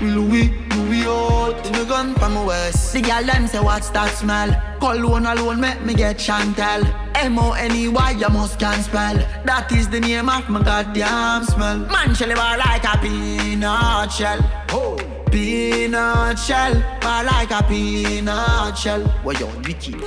[0.00, 1.66] Louis, Louis Haute.
[1.66, 2.94] In the gun from west.
[2.94, 4.50] The girl them say what's that smell?
[4.80, 6.82] Cologne alone make me get Chantel.
[7.16, 9.16] M-O-N-E-Y, you must can spell.
[9.44, 11.78] That is the name of my goddamn smell.
[11.92, 14.40] Man, shell bar like a peanut shell.
[14.70, 14.96] Oh.
[15.30, 19.02] Peanut shell, bar like a peanut shell.
[19.22, 20.02] What you wicked?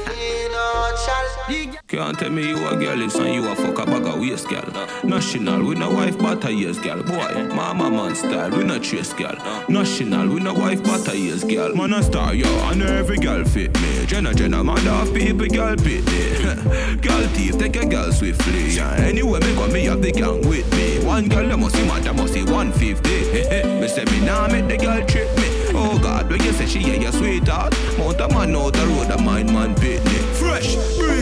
[1.87, 4.49] Can't tell me you a girl is and you a fuck a bag of waist,
[4.49, 4.69] girl.
[5.05, 7.01] National, we no wife but a years, girl.
[7.01, 9.37] Boy, mama man style, we no chase, girl.
[9.69, 11.73] National, we no wife but a years, girl.
[11.75, 14.05] Man a star, yo, I know every girl fit me.
[14.05, 16.97] Jenna, Jenna, man off people, girl pit me.
[17.01, 18.71] girl thief, take a girl swiftly.
[18.71, 18.91] Yeah.
[18.95, 21.05] Anyway, me got me have the gang with me.
[21.05, 23.09] One girl, that must see mad, that must see 150.
[23.79, 25.57] me say me nah make the girl trip me.
[25.73, 27.73] Oh God, when you say she yeah, your sweetheart.
[27.97, 30.17] Mount a man out the road, a mind man pit me.
[30.35, 30.75] Fresh,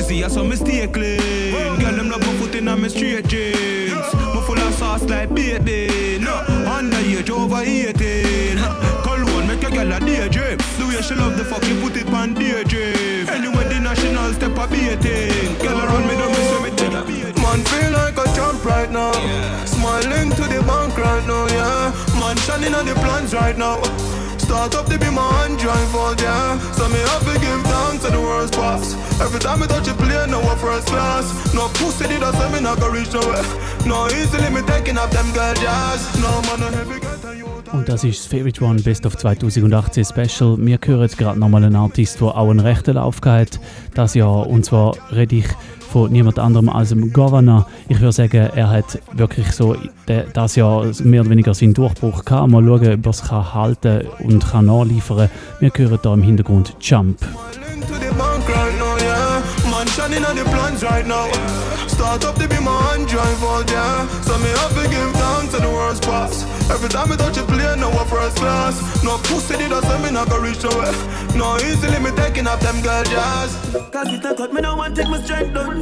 [0.08, 1.80] breezy, I saw me stay clean.
[1.80, 3.92] Girl, them love my foot in my straight jeans.
[3.92, 5.30] Me full of sauce like.
[5.30, 6.36] No,
[6.68, 8.58] underage over 18.
[9.04, 10.58] Cologne make a girl a daydream.
[10.78, 13.30] The way she love the fuck, you put it on daydream.
[13.30, 15.58] Anyway, the national step a beating.
[15.60, 17.42] Girl around me, don't miss me, take a.
[17.42, 19.14] Man feel like a jump right now.
[19.66, 22.20] Smiling to the bank right now, yeah.
[22.20, 23.82] Man shining on the plans right now.
[24.46, 26.60] Start up to be my drive out, yeah.
[26.78, 28.94] So me have to give thanks to the world's boss.
[29.20, 31.26] Every time I touch a plane, no one first class.
[31.54, 33.44] No pussy did I say me not go reach nowhere.
[33.86, 36.00] No easily me taking up them girl jazz.
[36.22, 40.58] No man, no heavy get Und das ist das Favorite One Best of 2018 Special.
[40.60, 43.60] Wir hören gerade nochmal einen Artist, der auch einen rechten Lauf gehabt
[43.96, 44.48] das Jahr.
[44.48, 45.48] Und zwar rede ich
[45.96, 47.68] von niemand anderem als dem Governor.
[47.88, 49.78] Ich würde sagen, er hat wirklich so
[50.34, 52.52] das Jahr mehr oder weniger seinen Durchbruch gehabt.
[52.52, 55.30] Mal schauen, ob er es kann halten und kann nachliefern.
[55.62, 57.22] Wir hören hier im Hintergrund Jump.
[59.72, 59.88] Man
[62.06, 64.08] Start up to be my drive out, yeah.
[64.22, 66.44] So me have to give thanks to the world's boss.
[66.70, 69.04] Every time I touch a plane, no one first class.
[69.04, 70.94] No pussy did I me not go reach nowhere.
[71.36, 73.58] No easily me taking up them girl jazz.
[73.92, 75.82] Cause it a cut me no one take my strength down.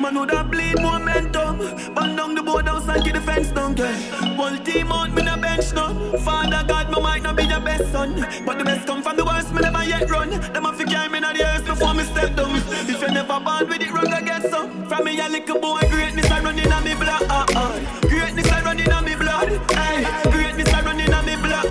[0.00, 1.58] Man would have bleed momentum.
[1.92, 3.76] Bang down the board outside keep the fence down.
[3.76, 3.92] Yeah.
[4.36, 5.92] Whole team out me no bench now.
[6.18, 8.14] Father God, me might not be your best son,
[8.46, 9.52] but the best come from the worst.
[9.52, 10.30] Me never yet run.
[10.30, 12.54] Them a fi carry me in the earth before me step down.
[12.88, 14.86] If you never born with it wrong, I get some.
[14.88, 15.16] From me
[15.50, 17.24] a boy, greatness I running on me blood.
[18.02, 19.48] Greatness I running on me blood.
[19.70, 21.70] Hey, greatness I running on me blood.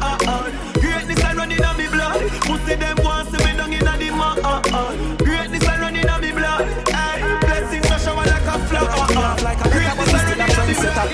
[0.82, 2.22] Greatness I running on me blood.
[2.48, 5.20] Pussy them want see me down in the mud.
[5.20, 6.66] Greatness I running on me blood.
[6.90, 9.42] Hey, blessings I shower like a flood.
[9.42, 11.10] Like a Greatness I running on me blood.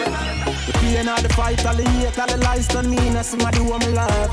[0.67, 3.59] The pain of the fight, all the hate, all the lies don't mean that somebody
[3.59, 4.31] who me love.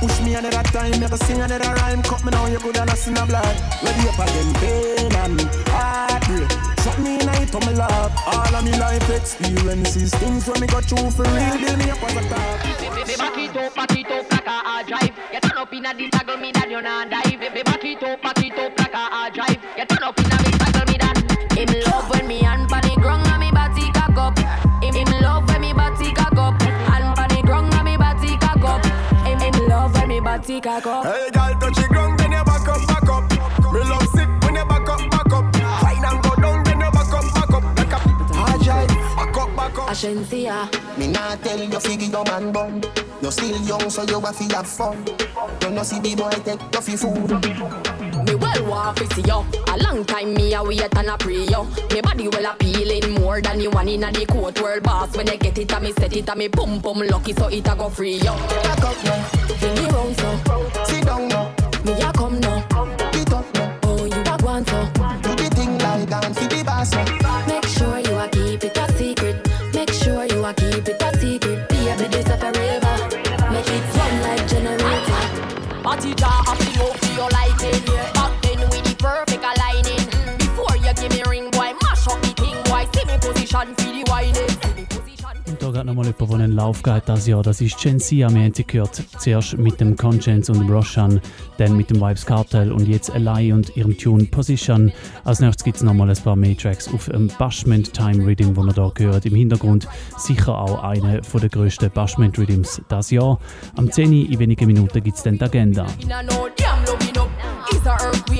[0.00, 2.02] Push me another time, never sing another rhyme.
[2.02, 3.56] Cut me now, you good and I sin a blood.
[3.82, 6.50] Ready up again, pain and heartbreak.
[6.82, 7.21] Shut me
[7.54, 8.12] in it for me love.
[8.26, 12.02] All of me life experiences, things when me got through for real, build me up
[12.02, 13.06] as a dog.
[13.06, 15.14] Me back it up, back it up like a hard drive.
[15.32, 17.40] You turn up in a the me that you not dive.
[17.40, 19.58] Me back it up, back it up like a hard drive.
[19.76, 20.54] You turn up in a big
[20.88, 21.18] me that.
[21.52, 24.38] Him love when me hand pan the ground and me body cock up.
[24.82, 26.60] Him, him love when me body cock up.
[26.62, 28.84] Hand pan the ground and me body cock up.
[29.26, 31.04] Him, him love when me body cock up.
[31.04, 33.24] Hey, girl, touch the ground, then you back up, back up.
[33.72, 35.21] Me love sick when you back up, back up.
[39.72, 39.96] Back up, back up.
[39.96, 40.98] Ashensia.
[40.98, 42.80] Me nah tell you figure your man bum.
[43.20, 45.04] You still young, so you have to have fun.
[45.62, 48.26] You know see the boy take you fi food.
[48.26, 49.44] Me well want to see yo.
[49.68, 51.64] A long time me a wait and a pray yo.
[51.92, 55.16] Me body well appealing more than the one inna the court world boss.
[55.16, 57.68] When I get it, a me set it, a me pum pum lucky so it
[57.68, 58.34] a go free yo.
[58.62, 59.22] Back up now,
[59.58, 60.84] Fling me round so.
[60.84, 61.54] sit down now,
[61.84, 62.11] Me a
[85.82, 87.42] Da geht nochmal jemand, der einen Lauf geht das Jahr.
[87.42, 89.02] Das ist Gen Z, wir haben sie gehört.
[89.18, 91.20] Zuerst mit dem Conscience und dem Roshan,
[91.58, 94.92] dann mit dem Vibes Cartel und jetzt allein und ihrem Tune Position.
[95.24, 98.62] Als nächstes gibt es nochmal ein paar mehr Tracks auf dem Bashment Time Rhythm, wo
[98.62, 99.26] ihr hier gehört.
[99.26, 103.40] Im Hintergrund sicher auch eine der grössten Bashment Rhythms das Jahr.
[103.74, 104.08] Am 10.
[104.08, 105.86] Uhr in wenigen Minuten gibt es dann die Agenda.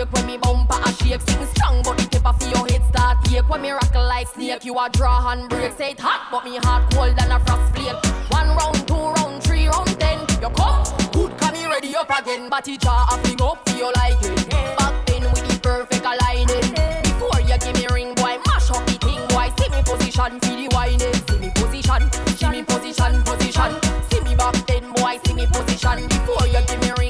[0.03, 1.20] Earthquake when me bumper a shake.
[1.20, 3.48] Sing strong, but the pepper for your head start ache.
[3.48, 5.72] When me rockle like snake, you a draw hand break.
[5.72, 7.96] Say it hot, but me heart cold than a frost flake.
[8.30, 10.20] One round, two round, three round, ten.
[10.40, 12.48] You come, good, come me ready up again.
[12.48, 14.34] But it jaw a fling up your liking.
[14.78, 16.72] Back then with the perfect aligning.
[17.03, 19.48] Before you give me ring, boy, mash up the thing, boy.
[19.59, 21.14] See me position, feel the whining.
[21.28, 22.03] See me position,
[22.36, 23.72] see me position, position.
[24.11, 26.09] See me back then, boy, see me position.
[26.09, 27.01] Before you give me ring,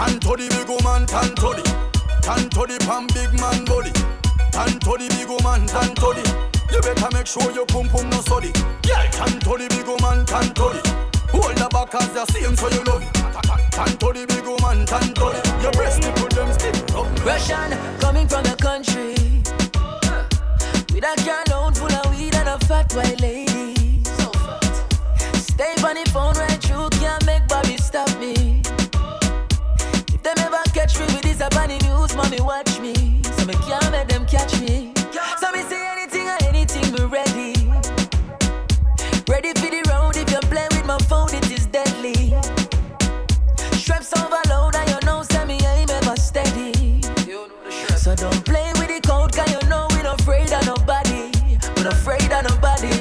[0.00, 1.64] Tan to the big man, tan to the
[2.24, 2.80] Tan to the
[3.12, 3.92] big man body.
[4.48, 6.24] Tan to the big man, tan to the
[6.72, 8.56] You better make sure your pum pum no solid
[8.88, 10.80] Yeah, tan to the big man, tan to the
[11.36, 13.12] Hold the back as you see him so you love it
[13.76, 17.04] Tan to the big man, tan to the Your breast to put them stiff up.
[17.20, 17.68] Russian
[18.00, 19.20] coming from the country.
[20.96, 24.00] With a gallon full of weed and a fat white lady.
[25.36, 28.39] Stay on the phone right You can't make Bobby stop me
[31.40, 32.94] with up on the news, mommy watch me.
[33.36, 34.92] So me can't let them catch me.
[35.38, 37.54] So me say anything or anything, me ready.
[39.28, 42.34] Ready for the road, if you play with my phone, it is deadly.
[43.72, 47.02] Straps overload, and you know, say me aim ever steady.
[47.96, 51.30] So don't play with the code, cause you know we not afraid of nobody.
[51.76, 52.96] We not afraid of nobody.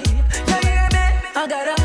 [0.47, 1.05] You hear me?
[1.35, 1.78] I got a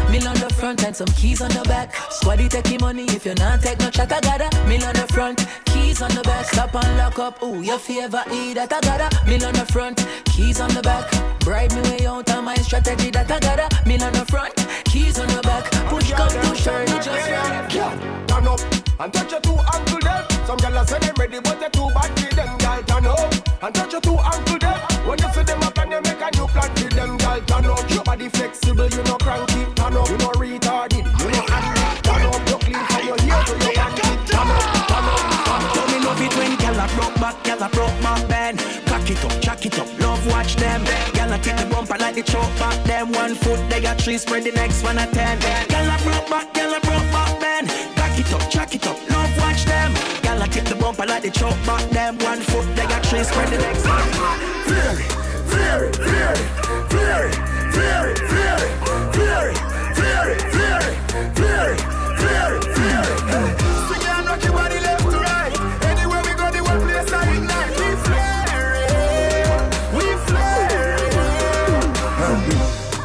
[0.74, 1.92] front and some keys on the back.
[2.10, 4.12] Squaddy take your money if you not take no chat.
[4.12, 6.46] I got a mill on the front, keys on the back.
[6.46, 7.42] Stop and lock up.
[7.42, 8.72] Ooh, your favor eat that.
[8.72, 11.10] I got a mill on the front, keys on the back.
[11.40, 14.54] Bribe me way out of my strategy that I got a mill on the front,
[14.84, 15.70] keys on the back.
[15.88, 17.70] Push come to it just right.
[18.26, 18.60] Turn up
[19.00, 20.24] and touch your two ankle them.
[20.46, 22.58] Some gyal say them ready, but they too bad for them.
[22.58, 24.78] Gyal turn up and touch your two ankle them.
[25.06, 27.18] When you see them up and you make a new plan for them.
[27.18, 29.64] Gyal turn up, your body flexible, you no cranky.
[29.74, 30.63] Turn up, you no retarded,
[37.24, 38.58] back, gyal a broke my bend.
[38.84, 40.80] Cock it up, jack it up, love watch them.
[41.16, 43.12] Gyal a take the bumper like the choke back them.
[43.12, 45.38] One foot they got three, spread the next one a ten.
[45.72, 47.66] Gyal a broke back, gyal a broke back bend.
[47.96, 49.90] Cock it up, jack it up, love watch them.
[50.24, 52.18] Gyal a take the bumper like the choke back them.
[52.18, 54.08] One foot they got three, spread the next one.
[54.68, 55.12] Fear it,
[55.52, 56.44] fear it, fear it,
[56.92, 57.38] fear it,
[57.74, 59.44] fear it, fear
[60.32, 60.74] it, fear
[61.72, 61.80] it.
[63.88, 64.83] Swing and rock your body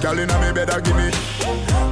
[0.10, 1.06] Girl inna me bed, a give me.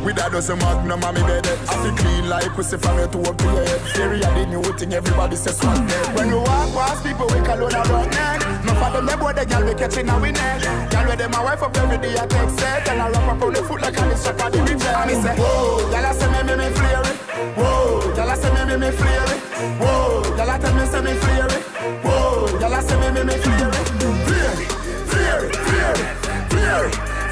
[0.01, 1.53] With a dozen magnum on me bed eh.
[1.69, 3.81] I feel clean like pussy from your toe up to your head.
[3.93, 7.61] Theory of the new thing everybody says dead When we walk past people we call
[7.61, 10.89] on a rock neck No for them they boy the girl we catching a neck
[10.89, 12.89] Girl with them my wife up every day I take set.
[12.89, 15.07] And I wrap up on the foot like a list up on the river And
[15.11, 17.17] me say whoa, girl I say me me me flare it
[17.53, 19.41] Whoa, girl I say me me me flare it
[19.77, 21.63] Whoa, girl I tell me say me flare it
[22.01, 23.85] Whoa, girl I say me me me flare it
[24.25, 24.71] Flare it,
[25.05, 27.16] flare it, flare it, flare it,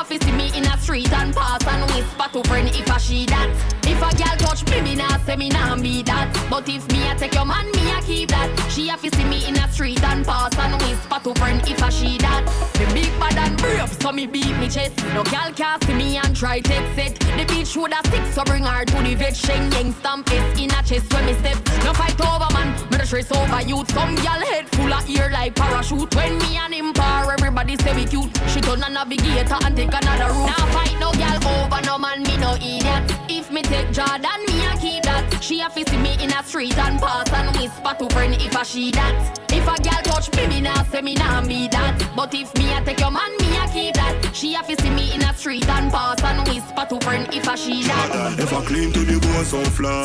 [0.00, 2.98] a fi see me in a street and pass and whisper to friend if a
[2.98, 3.48] she that.
[3.84, 6.32] If a girl touch me, me nah say me nah be that.
[6.48, 8.48] But if me a take your man, me a keep that.
[8.70, 11.82] She a fi see me in a street and pass and whisper to friend if
[11.82, 12.44] a she that.
[12.78, 14.96] Me big bad and brave, so me beat me chest.
[15.12, 17.18] No girl can see me and try take set.
[17.36, 19.36] The bitch woulda stick, so bring her to the vet.
[19.36, 21.58] Sheng yang stamp it in a chest when me step.
[21.84, 23.92] No fight over man, me the stress over youth.
[23.92, 26.14] Some girl head full of ear like parachute.
[26.14, 28.30] When me and him par, everybody say we cute.
[28.48, 30.32] She turn a navigator and take another.
[30.32, 33.04] Now fight no girl over no man, me no idiot.
[33.28, 35.38] If me take Jordan, me a keep that.
[35.40, 38.54] She a fi see me in a street and pass and whisper to friend if
[38.54, 39.38] a she that.
[39.52, 41.98] If a girl touch me, me nah say me nah be that.
[42.14, 44.30] But if me a take your man, me a keep that.
[44.34, 47.46] She a fi see me in a street and pass and whisper to friend if
[47.48, 48.38] a she that.
[48.38, 50.04] If I clean to the bone so fly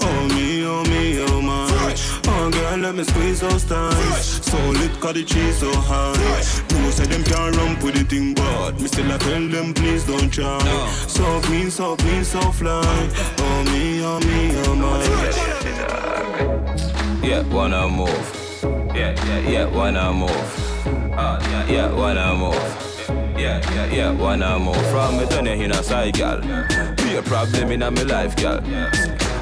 [0.00, 1.94] Oh me, oh me, oh my
[2.26, 6.12] Oh girl, let me squeeze those thighs So lit, cause the cheese so high
[6.72, 10.04] No say them can't run with the thing But me still I tell them please
[10.04, 10.58] don't try
[11.06, 13.08] So clean, so clean, so fly
[13.38, 15.00] Oh me, oh me, oh my
[17.22, 18.26] Yeah, wanna move.
[18.94, 20.30] Yeah, yeah, yeah, wanna move.
[21.16, 22.54] Uh, yeah, yeah, wanna move.
[23.38, 24.84] Yeah, yeah, yeah, wanna move.
[24.90, 26.40] From me turn in a side, gal.
[26.96, 28.60] Be a problem in my life, gal.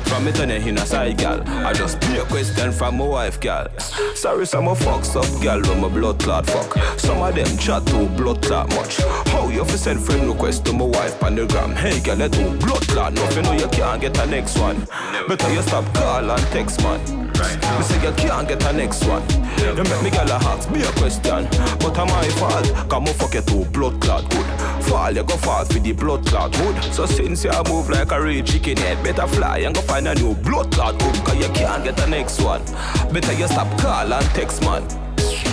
[0.08, 1.42] From me turn in a side, gal.
[1.46, 3.68] I just be a question from my wife, gal.
[4.14, 6.98] Sorry, some of fucks up, gal, when my blood clot fuck.
[6.98, 8.96] Some of them chat too blood clot much.
[9.28, 11.74] How you fi send friend request to my wife on the gram?
[11.76, 13.12] Hey, gal, let too blood clot.
[13.12, 14.86] No, you know you can't get a next one.
[15.28, 17.27] Better you stop call and text, man.
[17.38, 19.22] Me say you can't get a next one.
[19.58, 21.46] You make me gal a ask me a question,
[21.78, 22.66] but I'm my fault.
[22.90, 24.46] Come on, fuck you too blood clot good.
[24.84, 26.92] Fall, you go fall for the blood clot hood.
[26.92, 30.14] So since you move like a real chicken head, better fly and go find a
[30.16, 31.24] new blood clot hood.
[31.24, 32.64] Cause you can't get a next one.
[33.12, 34.82] Better you stop call and text man.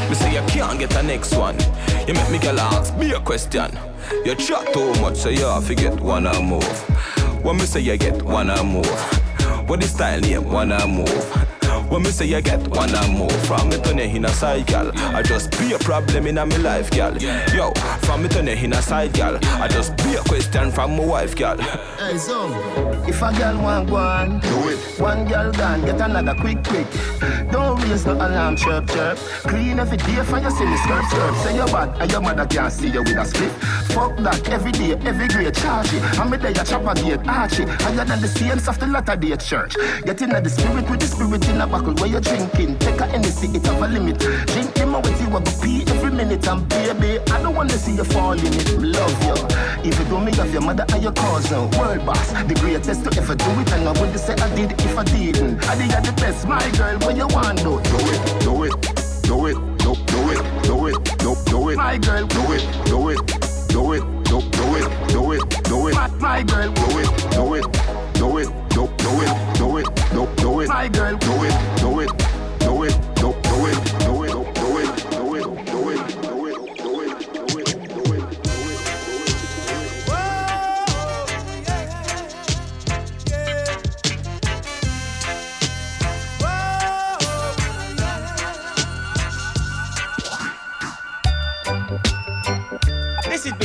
[0.10, 1.58] Me say you can't get a next one.
[2.08, 3.78] You make me girl ask me a question.
[4.26, 6.64] You chat too much, so you forget wanna move.
[7.44, 8.90] When me say you get wanna move.
[9.68, 11.46] What is style name wanna move?
[11.90, 14.68] When me say you get one and more From me turn you in a side,
[14.68, 17.16] gal I just be a problem in a me life, gal
[17.54, 17.72] Yo,
[18.02, 21.06] from me turn you in a side, gal I just be a question from my
[21.06, 22.50] wife, gal Hey, so
[23.08, 25.00] If a gal want one Do it.
[25.00, 26.88] One gal gone, get another quick, quick.
[27.52, 29.18] Don't raise no alarm, chirp, chirp.
[29.18, 31.36] Clean every day for your silly skirt, skirt.
[31.44, 33.52] Say you're bad and your mother can't see you with a split
[33.96, 36.02] Fuck that, every day, every grade, charge it.
[36.20, 37.70] And me there, you chop a gate, arch it.
[37.70, 39.76] Higher than the saints of the latter day church.
[40.04, 42.78] Get in the spirit with the spirit in a buckle where you drinking.
[42.80, 44.20] Take a Hennessy, it have a limit.
[44.20, 46.48] Drink them with you, I go pee every minute.
[46.48, 48.70] And baby, I don't wanna see you fall in it.
[48.80, 49.36] Love you.
[49.90, 53.10] If you do me of your mother and your cousin, world boss, the greatest to
[53.20, 53.72] ever do it.
[53.74, 55.68] And I wouldn't say I did if I didn't.
[55.68, 56.98] I did the best, my girl.
[57.06, 58.74] When you want to do it, do it,
[59.28, 62.26] do it, do, do it, do it, do, do it, my girl.
[62.28, 63.20] Do it, do it,
[63.76, 66.72] do it, do, do it, do it, do it, my, my girl.
[66.72, 67.66] Do it, do it,
[68.14, 71.18] do it, do, do it, do it, do, do it, my girl.
[71.18, 72.25] Do it, do it,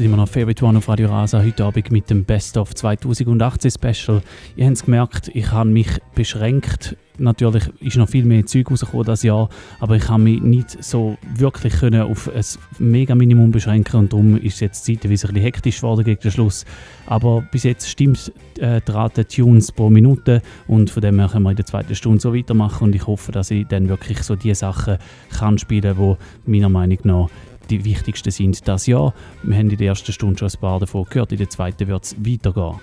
[0.00, 1.40] ist immer noch Favorite One auf Radio Rasa.
[1.40, 4.22] Heute Abend mit dem Best of 2018 Special.
[4.56, 6.96] Ihr habt es gemerkt, ich habe mich beschränkt.
[7.18, 11.16] Natürlich ist noch viel mehr Zeug rausgekommen das Jahr, aber ich habe mich nicht so
[11.36, 12.44] wirklich können auf ein
[12.80, 16.30] mega Minimum beschränken und darum ist es jetzt zeitweise ein bisschen hektisch geworden gegen den
[16.32, 16.64] Schluss.
[17.06, 21.44] Aber bis jetzt stimmt äh, die Rate Tunes pro Minute und von dem her können
[21.44, 24.34] wir in der zweiten Stunde so weitermachen und ich hoffe, dass ich dann wirklich so
[24.34, 24.98] die Sachen
[25.30, 27.28] kann spielen, die meiner Meinung nach
[27.70, 29.14] die wichtigsten sind das Jahr.
[29.42, 32.04] Wir haben in der ersten Stunde schon ein paar davon gehört, in der zweiten wird
[32.04, 32.80] es weitergehen.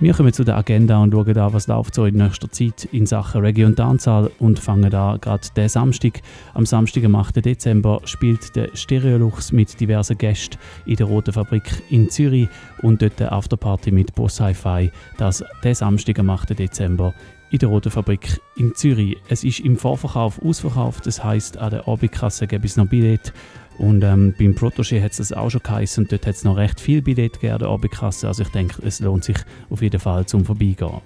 [0.00, 3.06] Wir kommen zu der Agenda und schauen an, was läuft so in nächster Zeit in
[3.06, 6.20] Sachen Reggae und Dancehall und fangen da gerade den Samstag.
[6.52, 7.44] Am Samstag, am 8.
[7.44, 12.48] Dezember, spielt der Stereolux mit diversen Gästen in der Roten Fabrik in Zürich
[12.82, 14.90] und dort eine Afterparty mit Boss Hi-Fi.
[15.16, 16.58] Das der Samstag, am 8.
[16.58, 17.14] Dezember
[17.50, 19.16] in der Roten Fabrik in Zürich.
[19.28, 23.32] Es ist im Vorverkauf ausverkauft, das heißt an der Abendkasse gibt es noch Billett.
[23.78, 26.56] Und ähm, beim Protégé hat es das auch schon geheißen und dort hat es noch
[26.56, 28.28] recht viel Billett gegeben an der Abendkasse.
[28.28, 29.36] Also ich denke, es lohnt sich
[29.70, 31.00] auf jeden Fall zum Vorbeigehen.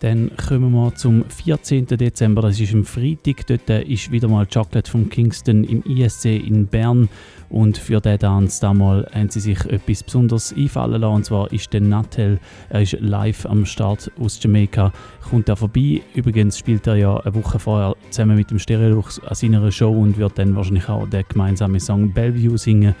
[0.00, 1.86] Dann kommen wir zum 14.
[1.86, 3.46] Dezember, das ist am Freitag.
[3.46, 7.08] Dort ist wieder mal Chocolate von Kingston im ISC in Bern.
[7.50, 11.14] Und für diesen Tanz damals haben sie sich etwas Besonderes einfallen lassen.
[11.14, 14.92] Und zwar ist der Nattel, er ist live am Start aus Jamaika,
[15.28, 16.02] kommt da vorbei.
[16.14, 20.18] Übrigens spielt er ja eine Woche vorher zusammen mit dem Stereolux an seiner Show und
[20.18, 22.94] wird dann wahrscheinlich auch den gemeinsamen Song Bellevue singen.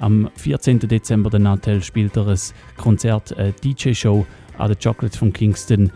[0.00, 0.78] Am 14.
[0.78, 2.38] Dezember der Nattel spielt er ein
[2.76, 4.26] Konzert, eine DJ-Show
[4.58, 5.90] an der Chocolate von Kingston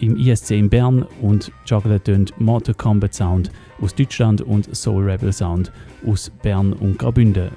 [0.00, 3.50] im ISC in Bern und Chocolate tönt Mortal Kombat Sound
[3.80, 5.72] aus Deutschland und Soul Rebel Sound
[6.06, 7.50] aus Bern und Graubünden.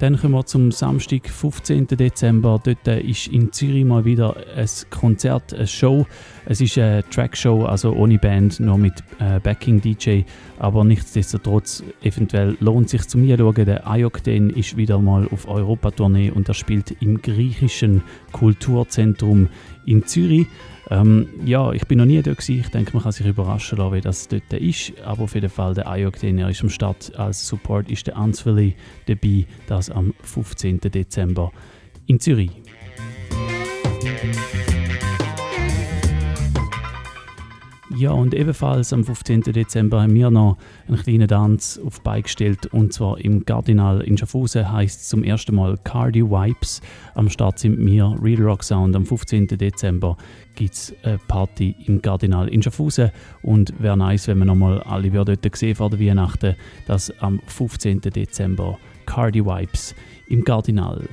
[0.00, 1.88] Dann kommen wir zum Samstag, 15.
[1.88, 2.58] Dezember.
[2.64, 6.06] Dort ist in Zürich mal wieder ein Konzert, eine Show.
[6.46, 10.22] Es ist eine Trackshow, also ohne Band, nur mit äh, Backing-DJ.
[10.58, 13.66] Aber nichtsdestotrotz, eventuell lohnt es sich zu mir schauen.
[13.66, 18.00] Der Ayokden ist wieder mal auf Europatournee und er spielt im griechischen
[18.32, 19.48] Kulturzentrum
[19.84, 20.46] in Zürich.
[20.90, 22.60] Ähm, ja, ich bin noch nie dort gewesen.
[22.60, 24.92] Ich denke, man kann sich überraschen lassen, wie das dort ist.
[25.04, 27.12] Aber auf jeden Fall, der Ayokden, er ist am Start.
[27.16, 28.74] Als Support ist der Ansveli
[29.06, 29.46] dabei.
[29.68, 30.80] Das am 15.
[30.80, 31.52] Dezember
[32.06, 32.50] in Zürich.
[37.96, 39.42] Ja, und ebenfalls am 15.
[39.42, 44.70] Dezember haben wir noch einen kleinen Tanz auf beigestellt und zwar im Cardinal in Schaffhausen
[44.70, 46.80] heißt es zum ersten Mal Cardi Wipes.
[47.14, 48.94] Am Start sind wir, Real Rock Sound.
[48.94, 49.48] Am 15.
[49.48, 50.16] Dezember
[50.54, 53.10] gibt es eine Party im Cardinal in Schaffhausen
[53.42, 56.54] und wäre nice, wenn wir nochmal alle dort sehen vor der Weihnachten,
[56.86, 58.02] dass am 15.
[58.02, 59.96] Dezember Cardi Wipes
[60.28, 61.08] im Cardinal.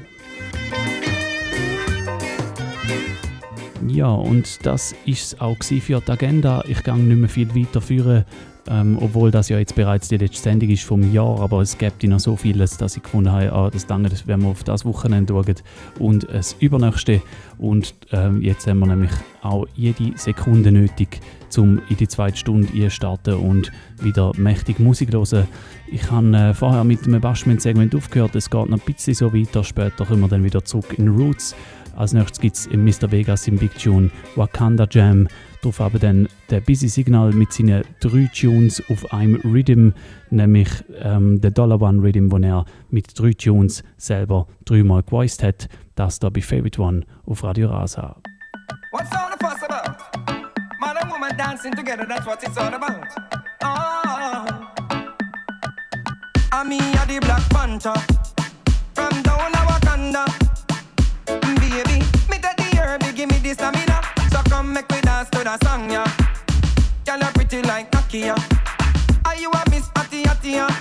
[3.87, 6.63] Ja, und das ist es auch für die Agenda.
[6.67, 8.25] Ich gehe nicht mehr viel weiter führen,
[8.69, 12.03] ähm, obwohl das ja jetzt bereits die letzte Sendung ist vom Jahr, aber es gibt
[12.03, 15.33] noch so vieles, dass ich gefunden habe, ah, das lange, wenn wir auf das Wochenende
[15.33, 15.55] schauen
[15.99, 17.21] und das übernächste.
[17.57, 19.11] Und ähm, jetzt haben wir nämlich
[19.41, 21.21] auch jede Sekunde nötig,
[21.57, 23.71] um in die zweite Stunde einzustarten und
[24.01, 25.47] wieder mächtig Musik hören.
[25.89, 29.63] Ich habe äh, vorher mit dem Bashment-Segment aufgehört, es geht noch ein bisschen so weiter,
[29.63, 31.55] später kommen wir dann wieder zurück in Roots.
[31.97, 33.11] Als nächstes gibt es Mr.
[33.11, 35.27] Vegas im Big Tune Wakanda Jam.
[35.61, 39.89] Darauf aber dann der Busy Signal mit seinen drei Tunes auf einem Rhythm,
[40.29, 40.69] nämlich
[41.01, 45.69] ähm, der Dollar One Rhythm, den er mit drei Tunes selber dreimal gevoiced hat.
[45.95, 48.15] Das da bei Favorite One auf Radio Rasa.
[48.91, 49.97] What's all the fuss about?
[50.79, 53.07] Man and woman dancing together, that's what it's all about.
[53.63, 54.67] Oh.
[56.51, 57.95] I'm me, the Black Panther.
[58.93, 60.46] From down Wakanda.
[61.77, 64.01] Baby, me take the herb, give me the stamina.
[64.31, 66.11] So come make me dance to the song, yeah.
[67.05, 68.33] Girl, you pretty like Nokia.
[69.23, 70.73] Are you a Miss Patty Hattie, yeah?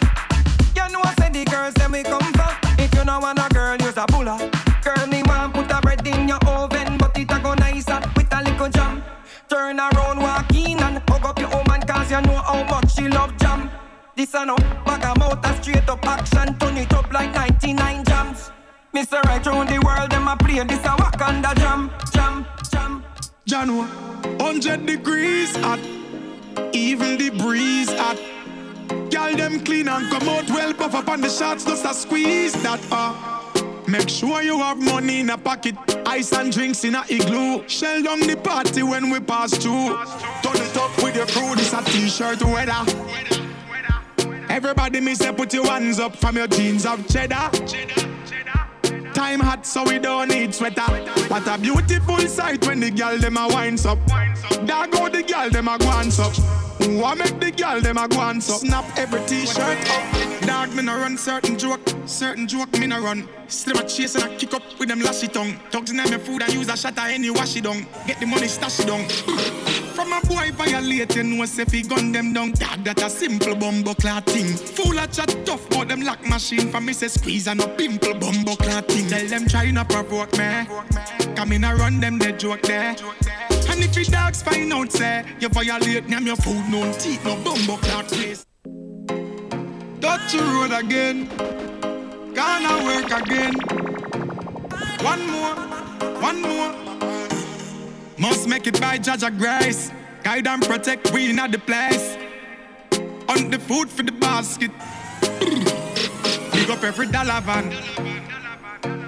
[0.75, 2.49] You know I said the girls them we come for.
[2.81, 4.39] If you know want a girl, use a puller.
[4.83, 8.33] Girl, me want put a bread in your oven, but it a go nicer with
[8.33, 9.05] a little jam.
[9.51, 13.07] Turn around, walk in and hug up your woman, cause you know how much she
[13.09, 13.71] love jam.
[14.17, 18.51] This a no, bag a mouth straight up action, turn it up like 99 jams.
[18.97, 19.23] Mr.
[19.25, 23.05] Right round the world, them a play this a Wakanda jam, jam, jam.
[23.47, 23.87] Jano,
[24.41, 25.79] 100 degrees hot,
[26.73, 28.17] even the breeze hot.
[29.11, 32.55] Girl, them clean and come out well, puff up on the shots, just a squeeze
[32.63, 33.13] that uh.
[33.87, 35.75] Make sure you have money in a pocket,
[36.07, 37.69] ice and drinks in a igloo.
[37.69, 39.89] Shell down the party when we pass through.
[40.43, 42.83] Turn it up with your crew, this a t-shirt weather.
[44.49, 47.51] Everybody me say put your hands up from your jeans of cheddar.
[47.67, 48.16] cheddar.
[49.17, 50.83] Time hot, so we don't need sweater.
[51.29, 53.99] What a beautiful sight when the girl them a winds up.
[54.07, 56.35] There go the girl them a glance up.
[56.83, 58.59] Who a make the girl them a glance up?
[58.59, 60.43] Snap every t-shirt up.
[60.43, 63.27] Dog me no run certain joke, certain joke me no run.
[63.49, 65.59] Still a chase and I kick up with them lashy tongue.
[65.71, 67.87] Dogs in my food I use a shot at any wash it down.
[68.07, 69.66] Get the money stash it down.
[69.97, 72.53] From a boy violating, no say fi gun them down.
[72.53, 74.29] Dad, that a simple bumbo clot.
[74.29, 78.13] Full of chat tough, but them lock machine for me say squeeze and a pimple
[78.13, 78.87] bumbo clot.
[78.87, 80.67] Tell them try not provoke me.
[81.35, 82.95] Come in and run them the joke there.
[83.71, 87.35] And if your dogs find out, say, you violate me, your food, no teeth, no
[87.43, 88.45] bumbo clot place.
[90.35, 91.29] Road again,
[92.35, 93.55] gonna work again.
[95.01, 95.55] One more,
[96.21, 96.86] one more.
[98.19, 99.91] Must make it by Judge Grace.
[100.23, 102.17] Guide and protect we in the place.
[103.29, 104.71] On the food for the basket.
[106.53, 107.73] Big up every dollar van.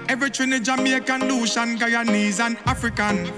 [0.07, 3.31] Every Trinidad, Jamaican, Lucian, Guyanese, and African.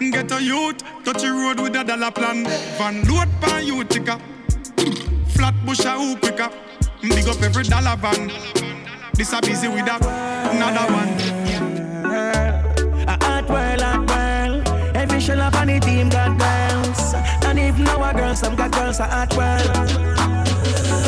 [0.00, 2.44] Get a youth, touch the road with a dollar plan.
[2.76, 4.20] Van load pan Utica.
[5.28, 6.50] Flat bush a hoop quicker.
[7.02, 8.32] Big up every dollar van.
[9.14, 9.96] This a busy with a
[10.50, 11.42] another one.
[13.08, 13.91] A.
[15.22, 17.14] Every shell up on the team got girls.
[17.46, 19.88] And if no a girls, some got girls a hot world.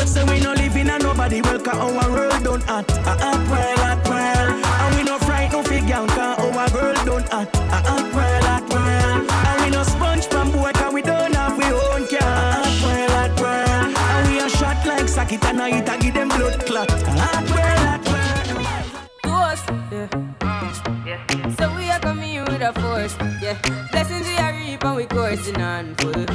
[0.07, 2.85] So we no live in a nobody world, cause our world don't hot.
[2.89, 4.63] Ah, ah, a hot world, hot world.
[4.63, 7.49] And we no fright no figure, cause our world don't hot.
[7.55, 9.31] Ah, a hot world, hot world.
[9.49, 12.23] And we no sponge from boy, cause we don't have we own car.
[12.23, 13.97] A hot world, hot world.
[13.99, 16.89] And we a shot like socket and I eat a give them blood clot.
[16.89, 18.63] A hot world, hot world.
[19.27, 19.65] Ghost,
[21.03, 21.49] yeah.
[21.57, 23.84] So we are coming with a force, yeah.
[24.85, 26.25] And we coursing on full.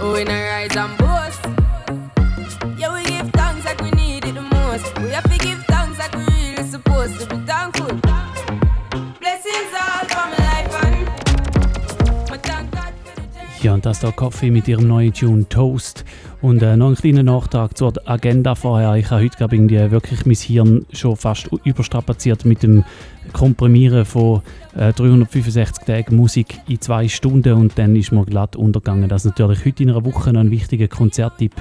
[0.00, 1.42] Oh, we not rise and boast.
[2.78, 4.98] Yeah, we give thanks like we need it the most.
[4.98, 7.94] We have to give thanks like we really supposed to be thankful.
[9.20, 11.08] Blessings all for life and.
[13.62, 16.04] Ja, und das da Kaffee mit ihrem neuen Tune Toast.
[16.40, 18.96] Und äh, noch einen kleinen Nachtrag zur Agenda vorher.
[18.96, 22.82] Ich habe heute, glaube ich, wirklich mein Hirn schon fast überstrapaziert mit dem
[23.32, 24.42] Komprimieren von
[24.76, 29.64] äh, 365 Tagen Musik in zwei Stunden und dann ist mir glatt untergegangen, dass natürlich
[29.64, 31.52] heute in einer Woche noch ein wichtiger Konzerttipp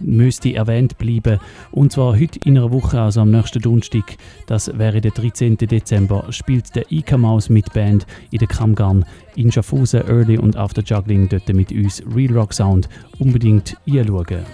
[0.00, 1.38] müsste erwähnt bleiben.
[1.70, 4.16] Und zwar heute in einer Woche, also am nächsten Donnerstag,
[4.46, 5.56] das wäre der 13.
[5.56, 9.04] Dezember, spielt der Ika Maus mit Band in der Kramgarn
[9.36, 14.44] in Schaffhausen, Early und After Juggling dort mit uns Real Rock Sound unbedingt einschauen.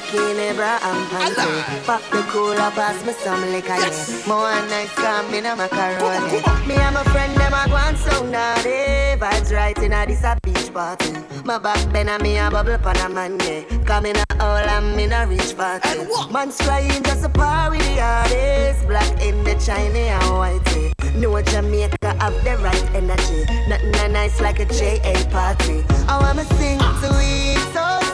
[0.00, 1.86] Bikini, bra and panty.
[1.86, 4.28] Pop the cooler, pass me some liquor, yeah.
[4.28, 6.40] More nice come in a macaroni.
[6.66, 9.18] Me and my friend, them a go and sound naughty.
[9.20, 11.12] Vibes right in a this a beach party.
[11.44, 13.62] My back bend and me a bubble pan a man, yeah.
[13.84, 16.00] Come in a all and me a reach party.
[16.32, 18.84] Man's trying just a par with the artists.
[18.84, 20.92] Black in the China and white, yeah.
[21.16, 23.44] No Jamaica have the right energy.
[23.68, 25.84] Nothing nice like a JA party.
[26.08, 28.05] I wanna sing sweet, so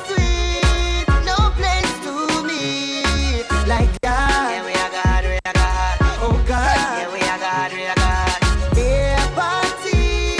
[3.76, 4.52] like that.
[4.52, 5.96] Yeah, we are God, we are God.
[6.24, 6.76] Oh God.
[6.98, 8.38] Yeah, we are God, we are God.
[8.76, 10.36] Beer party,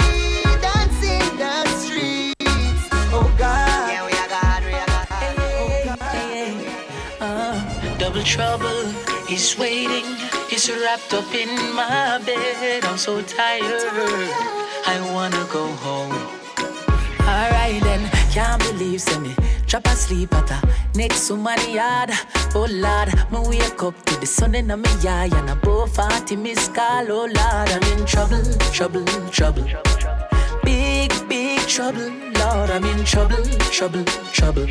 [0.65, 2.83] dance in the streets.
[3.17, 3.85] Oh God.
[3.91, 5.07] Yeah, we are God, we are God.
[5.63, 6.13] Oh God.
[7.25, 7.55] Uh,
[7.97, 8.81] double trouble
[9.35, 10.07] is waiting.
[10.49, 12.85] He's wrapped up in my bed.
[12.85, 13.89] I'm so tired.
[14.93, 16.13] I wanna go home.
[18.33, 19.35] Can't believe say me
[19.67, 22.09] drop asleep at a next my yard.
[22.55, 26.67] Oh Lord, me wake up to the sun in my eye and above 40 miss
[26.69, 27.11] call.
[27.11, 29.69] Oh Lord, I'm in trouble, trouble, trouble.
[30.63, 32.09] Big, big trouble,
[32.39, 34.67] Lord, I'm in trouble, trouble, trouble.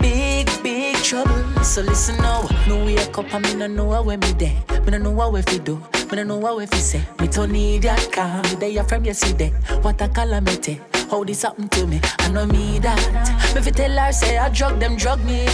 [0.00, 1.64] Big, big trouble.
[1.64, 4.62] So listen now, me wake up and me no know where me there.
[4.82, 5.74] Me no know what we fi do.
[6.08, 7.02] Me no know what we fi say.
[7.18, 8.40] Me don't need that car.
[8.44, 9.50] Me there from yesterday.
[9.82, 10.80] What a calamity.
[11.10, 12.00] How this happen to me?
[12.20, 13.52] I know me that.
[13.52, 15.44] Me fi tell her say I drug them drug me.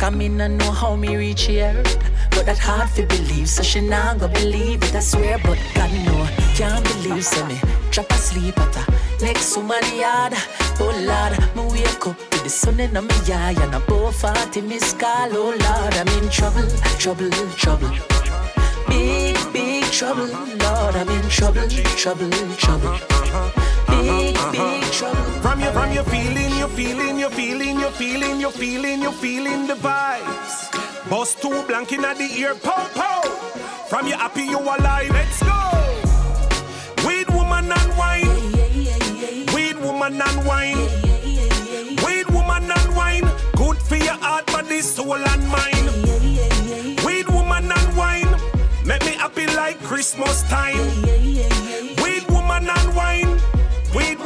[0.00, 1.72] Come in and know how me reach here.
[2.32, 4.94] But that hard to believe, so she not go believe it.
[4.96, 6.26] I swear, but God know.
[6.56, 7.60] Can't believe, say me
[7.92, 8.86] drop asleep at her
[9.20, 10.34] next to my yard.
[10.80, 14.94] Oh Lord, me wake up to the sun in my eye and above 40 miss
[14.94, 15.30] call.
[15.32, 16.66] Oh Lord, I'm in trouble,
[16.98, 17.94] trouble, trouble.
[18.88, 22.98] Big, big trouble, Lord, I'm in trouble, trouble, trouble.
[24.08, 24.52] Big, uh-huh.
[24.52, 25.22] big trouble.
[25.44, 29.66] From you, from you feeling, you feeling, you feeling, you feeling, you feeling, you feeling
[29.66, 31.10] the vibes.
[31.10, 33.20] Bust two blank in the ear, pow pow.
[33.90, 35.60] From you happy you alive, let's go.
[37.06, 38.36] Weed woman and wine.
[39.54, 40.80] Weed woman and wine.
[42.04, 43.28] Weed woman and wine.
[43.56, 45.86] Good for your heart, body, soul and mind.
[47.04, 48.32] Weed woman and wine.
[48.86, 50.86] Make me happy like Christmas time.
[52.02, 53.27] Weed woman and wine.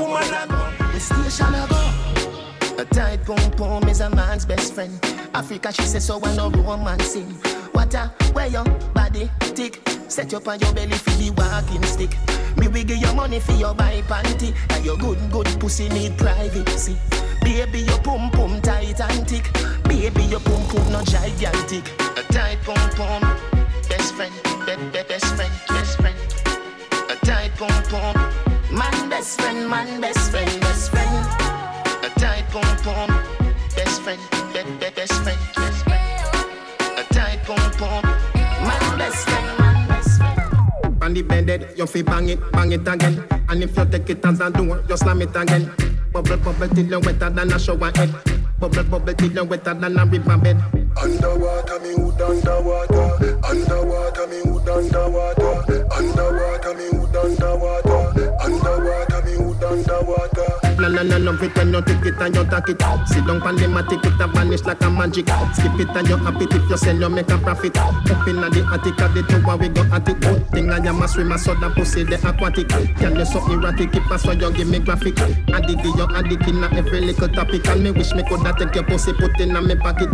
[0.03, 0.93] Woman and wine.
[0.93, 2.83] The station I go.
[2.83, 3.25] A tight
[3.89, 4.93] is a man's best friend.
[5.33, 7.37] Africa, she says so when no romancing.
[7.75, 8.65] A where your
[8.95, 9.81] body tick.
[10.09, 12.17] Set up on your belly for the walking stick.
[12.57, 14.55] Me we give you money for your buy panty.
[14.71, 16.97] And your good good pussy need privacy.
[17.43, 19.47] Baby, your pum pum tight and thick.
[19.85, 21.87] Baby, your pum pum no gigantic.
[22.19, 23.23] A tight pum pum,
[23.89, 24.33] best friend,
[24.67, 26.17] be, be, best friend, best friend.
[27.11, 28.32] A tight pum pum,
[28.73, 31.27] man best friend, man best friend, best friend.
[32.05, 33.09] A tight pum pum,
[33.77, 34.21] best friend,
[34.53, 36.99] be, be, best friend, best friend.
[36.99, 38.03] A tight pum pum,
[38.67, 41.03] man best friend, man best friend.
[41.03, 43.25] On the bed, you fi bang it, bang it again.
[43.49, 45.71] And if you take it as a door, you slam it again.
[46.13, 48.15] Bubble, bubble till you wetter than a shower head.
[48.59, 50.63] Bubble, bubble till you wetter than a river bed.
[51.01, 53.39] Underwater, me wood underwater.
[53.45, 55.87] Underwater, me wood underwater.
[55.93, 57.92] Underwater, me wood underwater.
[58.43, 60.49] Underwater, me wood underwater.
[60.81, 62.83] La la la love it when you take it and you take it.
[63.07, 65.29] Sit down pan the matic, it a vanish like a magic.
[65.55, 67.77] Skip it and you happy if you sell, you make a profit.
[67.79, 70.21] Up inna the attic, at the tower we go at it.
[70.21, 72.69] Good thing I am a swimmer, so that pussy the aquatic.
[72.69, 75.21] Can you so erratic, if I saw you give me graphic.
[75.21, 77.67] Addict, you addict inna every little topic.
[77.69, 80.11] And me wish me coulda take your pussy, put inna me pocket.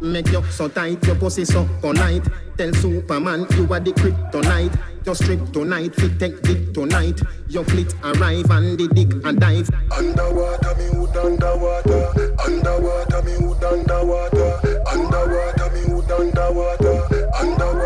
[0.00, 2.22] Make you so tight, your pussy so polite.
[2.56, 4.78] Tell Superman you are the kryptonite.
[5.04, 7.20] Your strip tonight, fit take dick tonight.
[7.48, 9.68] Your fleet arrive and the dick and dive.
[9.90, 12.34] Underwater, me wood underwater.
[12.46, 14.60] Underwater, me wood underwater.
[14.86, 17.08] Underwater, me wood underwater.
[17.40, 17.77] Underwater,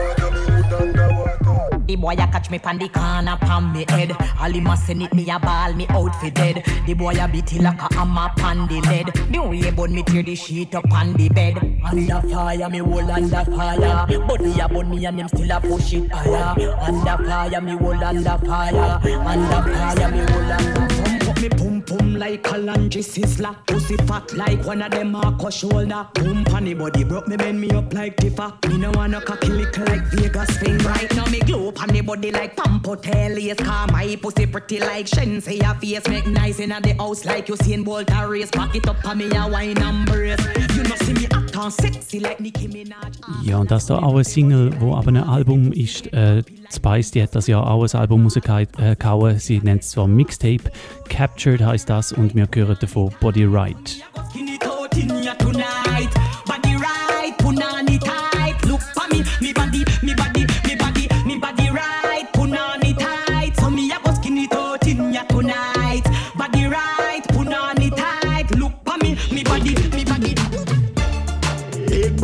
[2.03, 4.11] boy a catch me pan the corner pan me head.
[4.41, 6.65] All him a send it me a ball me out for dead.
[6.85, 9.07] The boy a beat it like a hammer pan the lead.
[9.31, 11.57] The way bun me tear the sheet up on the bed.
[11.85, 14.07] Under fire me hold under fire.
[14.27, 16.75] Body a bun me and him still a push it higher.
[16.81, 19.01] Under fire me hold under fire.
[19.33, 20.12] Under fire
[22.33, 23.55] like a lunge sizzler.
[23.67, 26.07] Pussy fat like one of them Marco shoulder.
[26.15, 28.47] Boom panny body broke me bend me up like Tiffa.
[28.69, 30.79] Me no wanna cocky lick like Vegas thing.
[30.79, 33.59] Right now me glow panny body like Pampotelius.
[33.59, 35.63] Car my pussy pretty like Shenseea.
[35.63, 38.51] Your face make nice in the house like you seen Bolt a race.
[38.51, 40.41] Pack it up on me a wine and brace.
[40.77, 41.52] You know see me act
[43.43, 46.13] Ja, und das da auch ein Single, wo aber ein Album ist.
[46.13, 46.43] Äh,
[46.73, 49.39] Spice, die hat das ja auch ein Album rausgehauen.
[49.39, 50.71] Sie nennt es zwar Mixtape.
[51.09, 54.03] Captured heißt das und wir hören davon Body Right.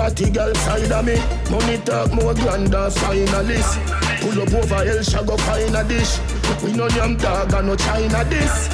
[0.09, 1.17] Batty girl side of me.
[1.51, 3.77] Money talk more grander finalist.
[4.23, 6.19] Pull up over El Shago find a dish.
[6.63, 8.69] We no yam dog and no China this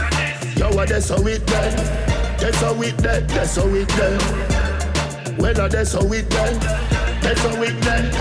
[0.57, 5.69] Yo what that's how it dead That's how it dead That's how it dead Well
[5.69, 6.63] that's how it dead
[7.21, 8.15] That's how it dead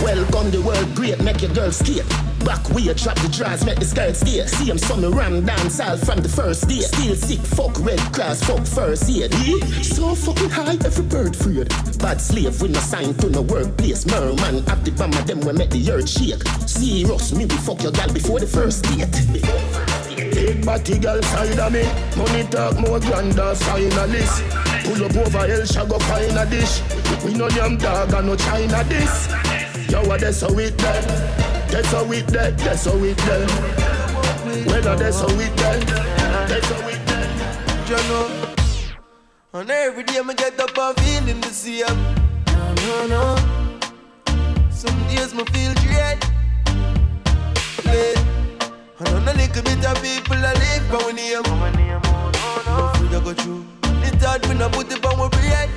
[0.00, 2.29] Welcome the world great, make your girl skate.
[2.44, 4.46] Back way, drop the drawers, make the skirt stay.
[4.46, 6.80] See him some ram dance all from the first day.
[6.80, 9.32] Still sick, fuck red cross, fuck first aid.
[9.34, 9.82] Eh?
[9.82, 11.68] So fucking high, every bird freed.
[11.98, 14.06] Bad slave with no sign to no workplace.
[14.06, 16.42] Merman, active bomb of them we make the earth shake.
[16.66, 19.10] Serious, me we fuck your gal before the first date.
[20.32, 21.84] Big body girl side of me,
[22.16, 24.40] money talk more grander finalist.
[24.84, 26.80] Pull up over El Shago find a dish.
[27.24, 29.28] We no yam dog and no China this.
[29.90, 31.49] Yo, what that's how it done.
[31.70, 32.56] That's how it done.
[32.56, 33.48] That's how it done.
[34.66, 35.80] Well, that's how it done.
[36.48, 37.30] That's how it done.
[37.88, 38.26] You know,
[39.54, 41.98] and every day I get up and feeling the same.
[42.46, 43.36] No, no, no.
[44.70, 46.18] Some days I feel dread.
[47.84, 48.14] Yeah.
[48.98, 52.02] And on a little bit of people I live by my name.
[52.66, 53.64] No food I go through.
[54.02, 55.70] It's hard when I put it on my bread.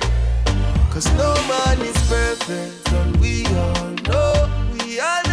[0.90, 5.23] Cause no man is perfect, and we all know, we all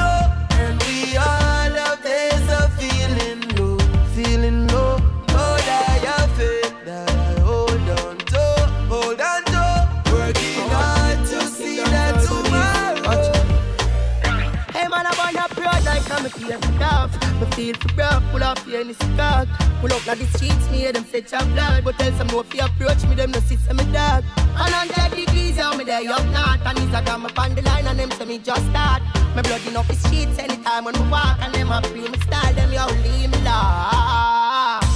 [16.60, 17.12] kid tough.
[17.40, 19.48] Me feel for rough, pull off the any cock.
[19.82, 21.84] Pull up like the streets, me hear them say chop blood.
[21.84, 24.24] But tell some no if approach me, them no see some me dog.
[24.38, 26.66] And on 30 degrees, yeah, me there up north.
[26.66, 29.02] And it's a got me on the line and them say me just start.
[29.36, 31.38] My blood in up the streets anytime when we walk.
[31.42, 34.88] And them a free me style, them yo leave me lost.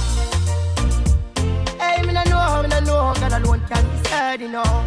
[1.80, 4.84] Hey, me no know, me no know, God alone can decide, you know.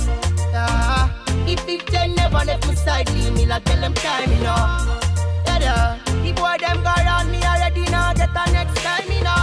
[0.51, 1.09] Yeah.
[1.47, 4.85] If it then never left my side, leave me like tell them time, you know.
[5.45, 6.08] Yeah, yeah.
[6.29, 9.33] The boy them go around me already now, get the next time, you know.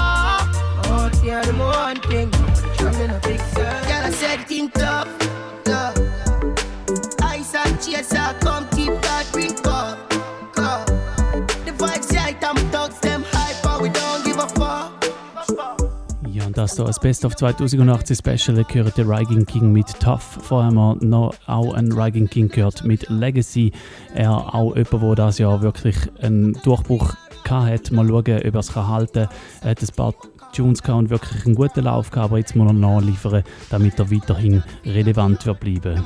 [0.87, 2.31] Oh, tear them one thing,
[2.79, 3.83] I'm in a big girl.
[3.91, 5.09] Girl, I said think tough,
[5.65, 5.99] tough.
[7.23, 8.39] Ice and chaser,
[16.57, 20.39] das hier als Best of 2018 Special gehört der Rygan King mit Tough.
[20.43, 23.73] Vorher haben wir noch auch einen Rygan King gehört mit Legacy.
[24.15, 27.15] Er auch jemand, der das Jahr wirklich einen Durchbruch
[27.49, 27.95] hatte.
[27.95, 29.29] Mal schauen, ob er es halten kann.
[29.63, 30.15] Er hat ein paar
[30.53, 34.11] Tunes gehabt und wirklich einen guten Lauf gehabt, aber jetzt muss er nachliefern, damit er
[34.11, 36.03] weiterhin relevant wird bleiben.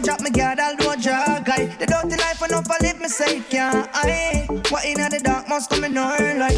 [0.00, 1.66] Never drop me guard, I'll do a drag guy.
[1.76, 4.46] The dirty life enough, I live me say can't I.
[4.70, 6.04] What in the dark must come in no
[6.40, 6.56] light.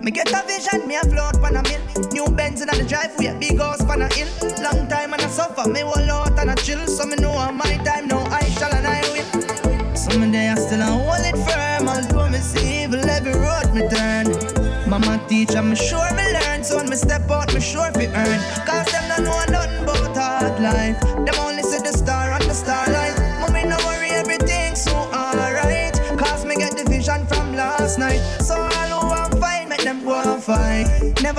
[0.00, 2.08] Me get a vision, me a float pan a mill.
[2.12, 4.28] New Benz in the driveway, big house pan a hill.
[4.62, 6.86] Long time and I suffer, me whole out and I chill.
[6.86, 9.94] So me know on my time, now I shall and I will.
[9.94, 13.86] Some day I still a hold it firm, although me see evil every road me
[13.90, 14.88] turn.
[14.88, 16.64] Mama teach, I'm sure me learn.
[16.64, 18.40] So when me step out, me sure fi earn.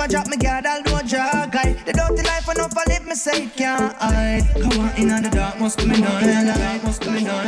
[0.00, 1.74] Never drop me guard, I'll do a drag guy.
[1.84, 4.48] The dirty life, I know I live, me say it can't hide.
[4.54, 7.44] Come on, in the dark, must come in on light, must come in on.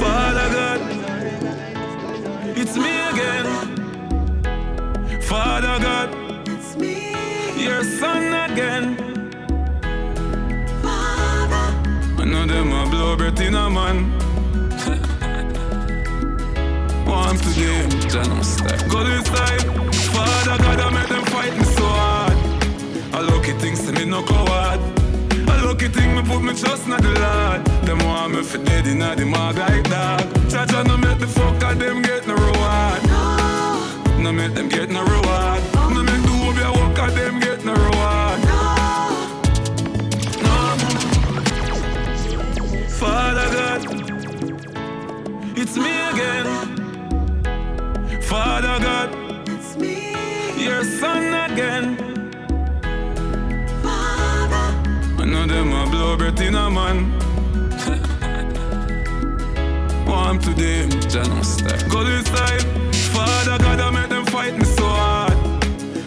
[0.00, 0.80] Father God,
[2.56, 3.44] it's me again.
[5.20, 6.14] Father God,
[6.48, 7.12] it's me.
[7.62, 8.96] Your son again.
[10.80, 11.74] Father.
[12.22, 14.14] I know them a blow breath in a man.
[17.06, 18.88] Want to game, John step.
[18.88, 19.88] Go inside.
[20.18, 20.57] Father
[24.08, 24.80] things to me no coward.
[25.48, 27.64] A lucky thing me put me trust in the Lord.
[27.84, 30.20] Them want me for dead in the mag like dog.
[30.50, 33.02] Cha-cha no make the fuck of them get no reward.
[34.22, 35.62] No make them get no reward.
[35.74, 38.40] No make the whole be a work of them get no reward.
[38.44, 38.76] No.
[40.44, 40.56] No.
[42.88, 43.80] Father God,
[45.56, 46.46] it's me again.
[48.22, 50.12] Father God, it's me.
[50.64, 52.07] Your son again.
[55.58, 56.96] Them a blow breath in a man.
[60.06, 61.80] Want to them, John step.
[61.90, 62.62] Go inside.
[63.12, 65.32] Father God, I make them fight me so hard.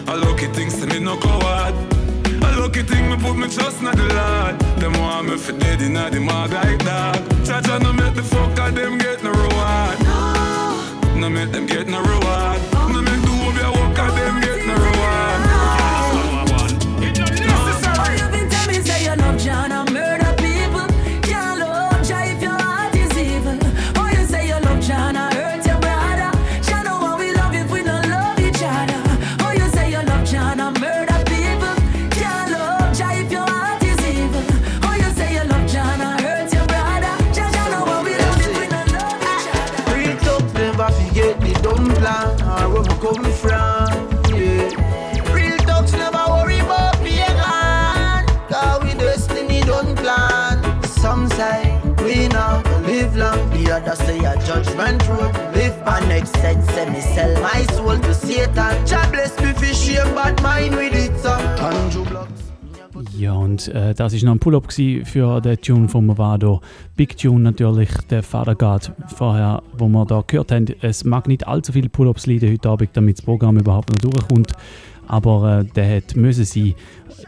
[0.08, 1.74] A lucky things to me no coward.
[2.46, 4.58] A lucky thing me put me trust in the Lord.
[4.80, 7.16] Them want me for dead in the mag like dog.
[7.44, 9.98] Cha-cha no make the fuck of them get no reward.
[11.20, 12.60] No no make them get no reward.
[12.92, 13.32] No make the
[13.66, 15.31] a work of them get no reward.
[53.62, 55.32] The others say a judgment road.
[55.54, 56.56] Live my next say
[56.90, 58.86] me sell my soul to Satan.
[58.86, 61.12] Jah bless me for shame, but mine with it.
[61.22, 62.42] Tanju blocks.
[63.16, 66.60] Ja, und äh, das ist noch ein Pull-up für den Tune von Movado.
[66.96, 70.66] Big Tune natürlich, der Father God vorher, wo wir da gehört haben.
[70.80, 74.52] Es mag nicht allzu viele Pull-ups leiden heute Abend, damit das Programm überhaupt noch durchkommt.
[75.06, 76.74] Aber äh, der hat müssen sein.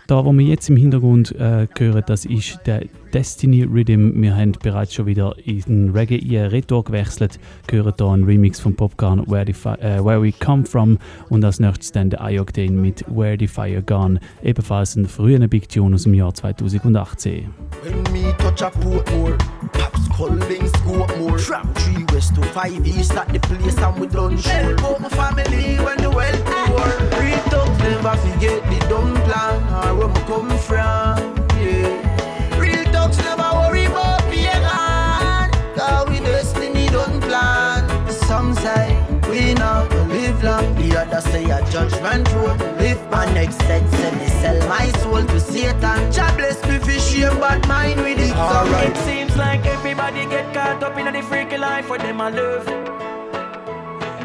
[0.08, 2.82] Da, wo wir jetzt im Hintergrund äh, hören, das ist der
[3.14, 4.10] Destiny Rhythm.
[4.20, 7.38] Wir haben bereits schon wieder in den Reggae in Retro gewechselt.
[7.70, 11.44] Hören hier einen Remix von Popcorn Where, the Fi- äh, Where We Come From und
[11.44, 14.18] als nächstes dann der Ioctane mit Where the Fire Gone.
[14.42, 17.50] Ebenfalls ein früher Big Tune aus dem Jahr 2018.
[17.84, 19.38] When me touch a Portmore,
[19.72, 24.52] Pops Colvin Scope From 3 west to 5 east at the place we done sure
[24.52, 29.62] Help out my family when the well poor Real talk never forget the dumb plan
[29.72, 31.33] or where me come from,
[38.64, 44.16] We not live long The other say a judgment road Live my next sense and
[44.18, 48.34] me sell my soul to Satan Jah bless me for shame but mine with it
[48.34, 48.88] Alright.
[48.88, 52.66] It seems like everybody get caught up in the freaky life for them I love.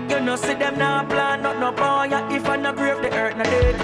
[0.09, 3.35] You know see them now plan not no boy if I no grave the earth
[3.35, 3.75] no dead.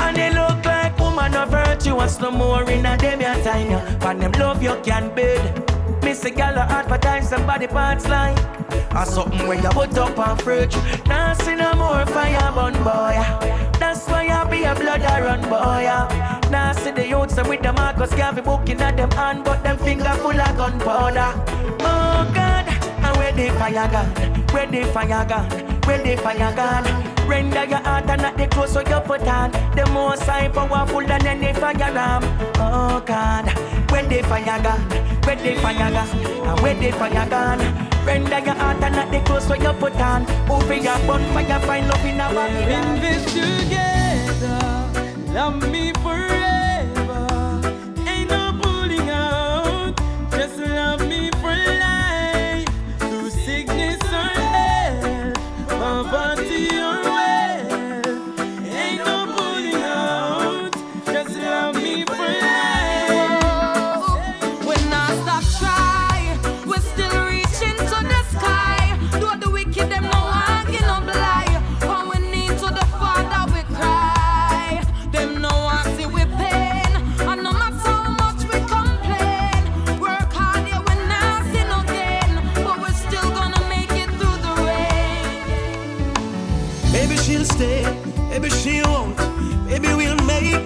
[0.00, 3.98] And they look like woman of virtue and no more in a them your time.
[4.00, 5.73] But them love you can't bed.
[6.14, 8.38] Miss a gal advertise somebody parts like
[8.94, 10.76] Or something where you put up on fridge.
[11.06, 13.18] Now see no more fire burn boy.
[13.80, 16.50] That's why I be a blood I boy.
[16.52, 20.14] Now see the youths with the Marcus Garvey booking at them hand But them finger
[20.22, 21.32] full of gunpowder.
[21.80, 24.10] Oh God, and where the fire gone?
[24.52, 25.73] Where the fire gone?
[25.86, 27.14] Where the fire gone?
[27.28, 31.00] Render your heart and not the clothes so you put on The most high powerful
[31.06, 32.22] than any fire ram
[32.56, 33.46] Oh God,
[33.90, 34.80] where the fire gone?
[35.24, 36.08] Where the fire gone?
[36.46, 37.58] And where the fire gone?
[38.04, 41.88] Render your heart and not the clothes so you put on Over your bonfire, find
[41.88, 44.58] love in a Babylon in this together,
[45.32, 46.33] love me forever.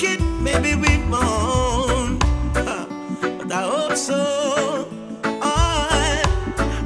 [0.02, 2.20] it, maybe we won't.
[2.52, 4.88] But I hope so.
[5.24, 6.22] Oh,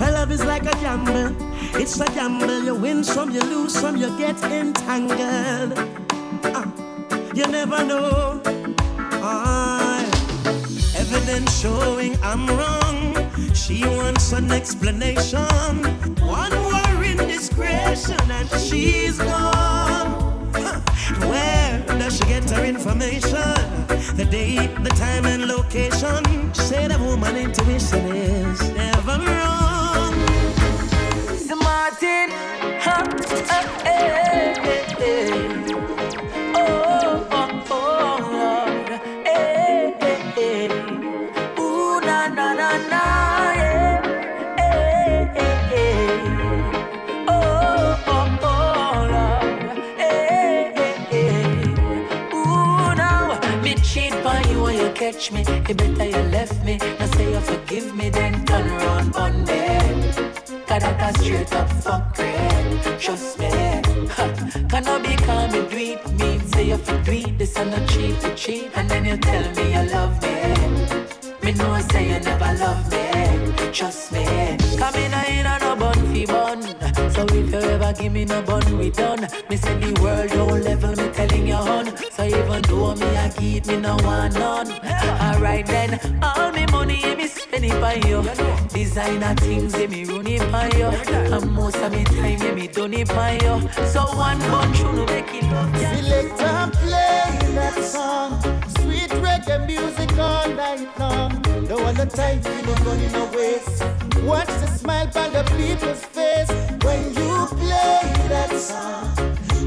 [0.00, 1.34] love is like a gamble.
[1.74, 2.64] It's a gamble.
[2.64, 5.78] You win some, you lose some, you get entangled.
[6.44, 6.66] Uh,
[7.34, 8.40] you never know.
[9.24, 10.04] Oh,
[10.96, 13.54] evidence showing I'm wrong.
[13.54, 15.76] She wants an explanation.
[16.20, 20.50] One more indiscretion and she's gone.
[20.54, 20.80] Huh
[21.98, 23.32] does she get her information?
[24.16, 26.22] The date, the time, and location.
[26.54, 30.12] She said a woman intuition is never wrong.
[31.62, 32.28] Martin,
[32.80, 33.04] huh,
[33.50, 34.31] uh, eh,
[55.74, 55.84] me.
[55.84, 56.76] You better you left me.
[56.76, 60.12] Now say you forgive me, then turn around on me.
[60.66, 63.50] Cause that a straight up fuck great Trust me.
[64.68, 67.88] Can I be calm and do it Me say you for do This and not
[67.88, 68.70] cheat to cheat.
[68.74, 70.32] And then you tell me you love me.
[71.42, 73.72] Me know say you never love me.
[73.72, 74.24] Trust me.
[74.78, 76.62] Come in in a no bun fi bun.
[77.12, 79.28] So if you ever give me no bun we done.
[79.50, 81.91] Me say the world don't level me telling you So
[82.60, 84.70] me a give me no one none
[85.20, 88.22] Alright then All me money me spend it by you
[88.68, 92.66] Designer things yeah, me run it by you And most of me time yeah, me
[92.66, 95.96] done it by you So one bunch you no make it love yeah.
[95.96, 97.22] Select and play
[97.54, 98.40] that song.
[98.78, 101.40] Sweet reggae music all night long.
[101.66, 103.60] Don't want no time for no running away.
[104.26, 106.50] Watch the smile on the people's face
[106.84, 109.14] when you play that song.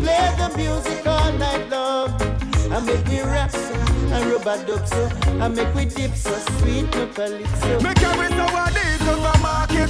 [0.04, 2.35] Play the music all night long.
[2.72, 5.10] I make me rap so, and rub a dub so,
[5.40, 7.80] I make we dip so sweet no calypso.
[7.82, 9.90] Me carry our days to the market,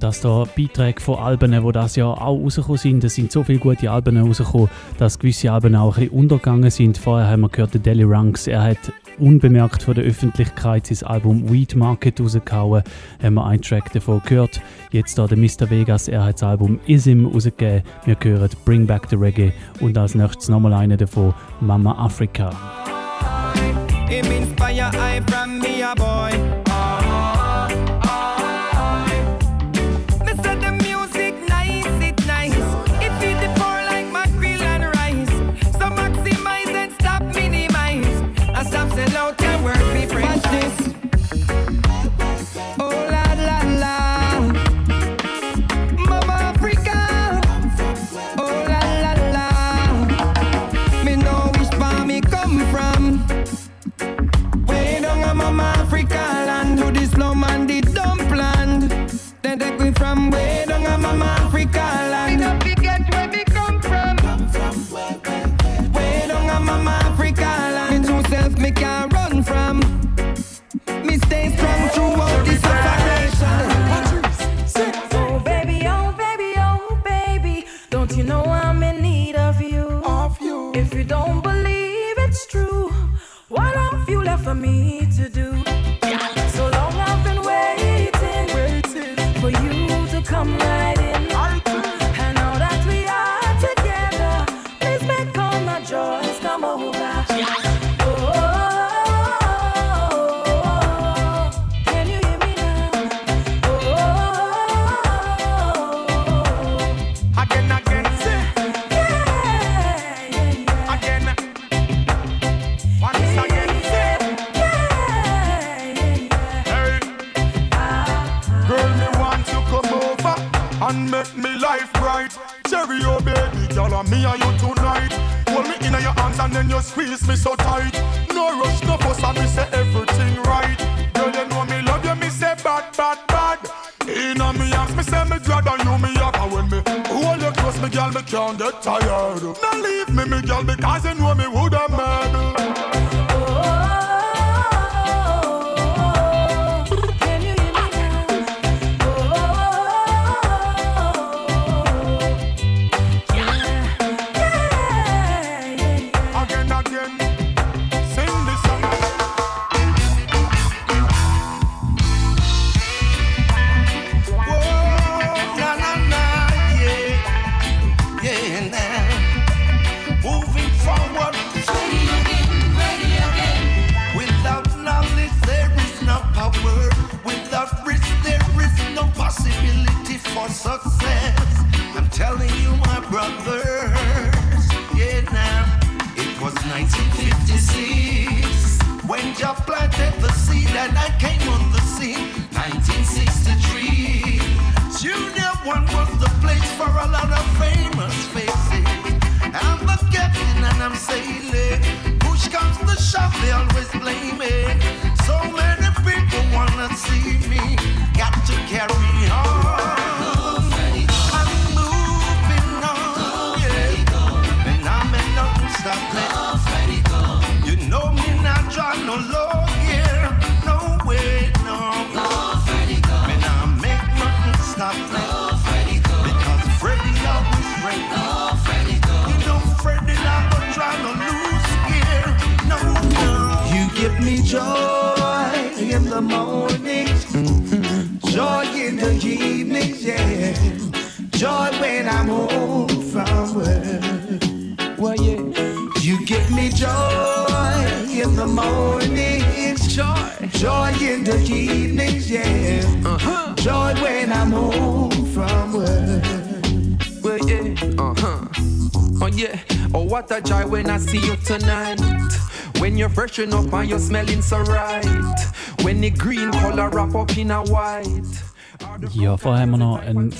[0.00, 3.04] und das da Beiträge von Alben, die das Jahr auch rausgekommen sind.
[3.04, 6.96] Es sind so viele gute Alben rausgekommen, dass gewisse Alben auch ein bisschen untergegangen sind.
[6.96, 8.78] Vorher haben wir gehört, der Deli Ranks, er hat
[9.18, 12.82] unbemerkt von der Öffentlichkeit sein Album Weed Market rausgehauen.
[13.22, 14.62] Haben wir einen Track davon gehört.
[14.90, 15.68] Jetzt da der Mr.
[15.68, 17.82] Vegas, er hat das Album Isim rausgegeben.
[18.06, 22.50] Wir hören Bring Back the Reggae und als nächstes nochmal einen davon, Mama Africa.
[24.08, 26.19] Him inspire I from me a.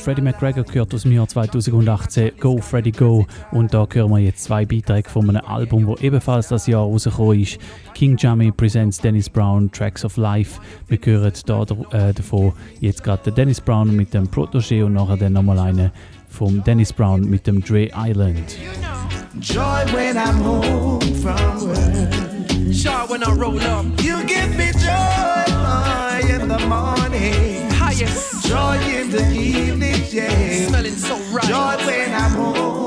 [0.00, 4.44] Freddie McGregor gehört aus dem Jahr 2018 Go Freddy Go und da hören wir jetzt
[4.44, 7.58] zwei Beiträge von einem Album, wo ebenfalls das Jahr rausgekommen ist.
[7.94, 10.60] King Jammy presents Dennis Brown Tracks of Life.
[10.88, 15.34] Wir hören da äh, davon jetzt gerade Dennis Brown mit dem Protégé und nachher dann
[15.34, 15.90] nochmal einen
[16.28, 18.56] vom Dennis Brown mit dem Dre Island.
[19.40, 22.30] Joy when I'm home from work.
[22.70, 23.84] Joy when I roll up.
[24.02, 27.70] You give me joy in the morning.
[27.72, 28.39] Highest.
[28.50, 30.66] Joy in the evening, yeah.
[30.66, 31.44] Smelling so right.
[31.44, 32.79] Joy when I'm home.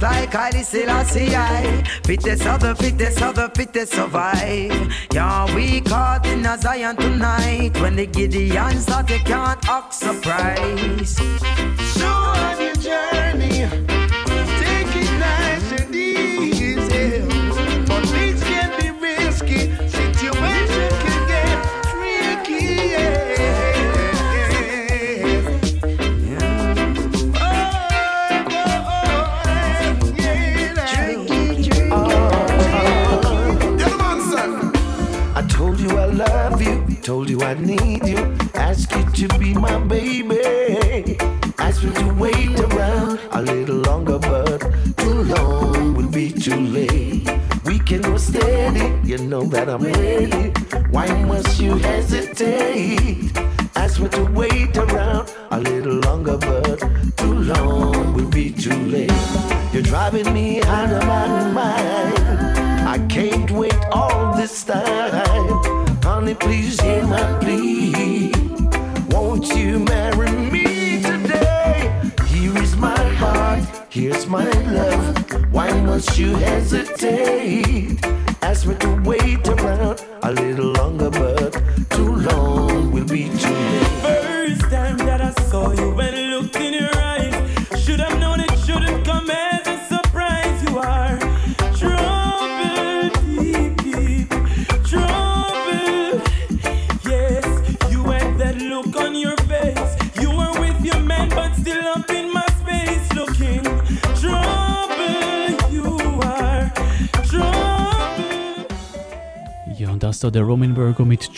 [0.00, 5.80] just like Haile Selassie I Fittest of the fittest of the fittest survive Yeah, we
[5.80, 7.80] caught in a Zion tonight.
[7.80, 11.20] When the Gideon start, can't act surprised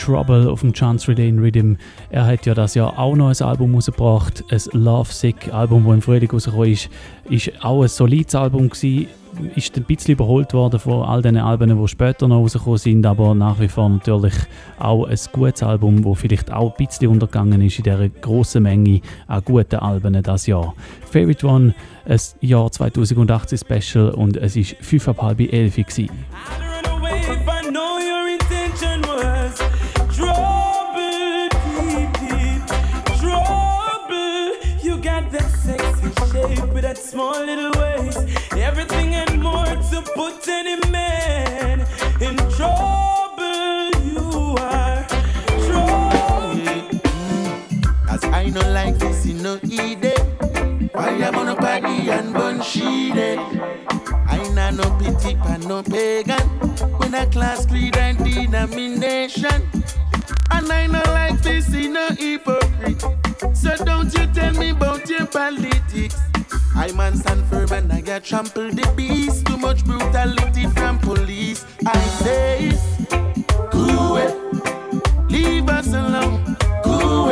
[0.03, 1.75] Trouble auf dem Chance Relay in Rhythm.
[2.11, 5.95] Er hat ja das Jahr auch noch ein Album rausgebracht, ein Love Sick Album, das
[5.95, 6.89] im Frühling rausgekommen ist.
[7.31, 9.07] Ist auch ein solides Album gewesen,
[9.55, 13.35] ist ein bisschen überholt worden von all den Alben, die später noch rausgekommen sind, aber
[13.35, 14.35] nach wie vor natürlich
[14.81, 19.01] auch ein gutes Album, das vielleicht auch ein bisschen untergegangen ist in dieser grossen Menge
[19.29, 20.75] an guten Alben das Jahr.
[21.11, 21.75] Favorite One,
[22.07, 26.11] ein Jahr 2018 Special und es ist 5,5 11 gewesen.
[37.13, 38.17] Small little ways.
[38.57, 41.81] everything and more to put any man
[42.23, 43.91] in trouble.
[44.01, 45.05] You are
[45.67, 46.89] trouble.
[48.09, 50.19] As I know like this, you know, it.
[50.95, 53.39] Why I'm on a party and bun sheet it.
[53.39, 53.73] Eh.
[54.35, 56.49] I know no pity and no pagan.
[56.97, 59.69] When a class creed and denomination.
[60.51, 63.05] And I know like this, you know, hypocrite.
[63.53, 66.32] So don't you tell me about your politics.
[66.75, 69.47] I man stand firm and I get trampled the beast.
[69.47, 71.65] Too much brutality from police.
[71.87, 72.73] I say,
[73.71, 74.19] cool.
[75.29, 76.57] Leave us alone.
[76.83, 77.31] Cool.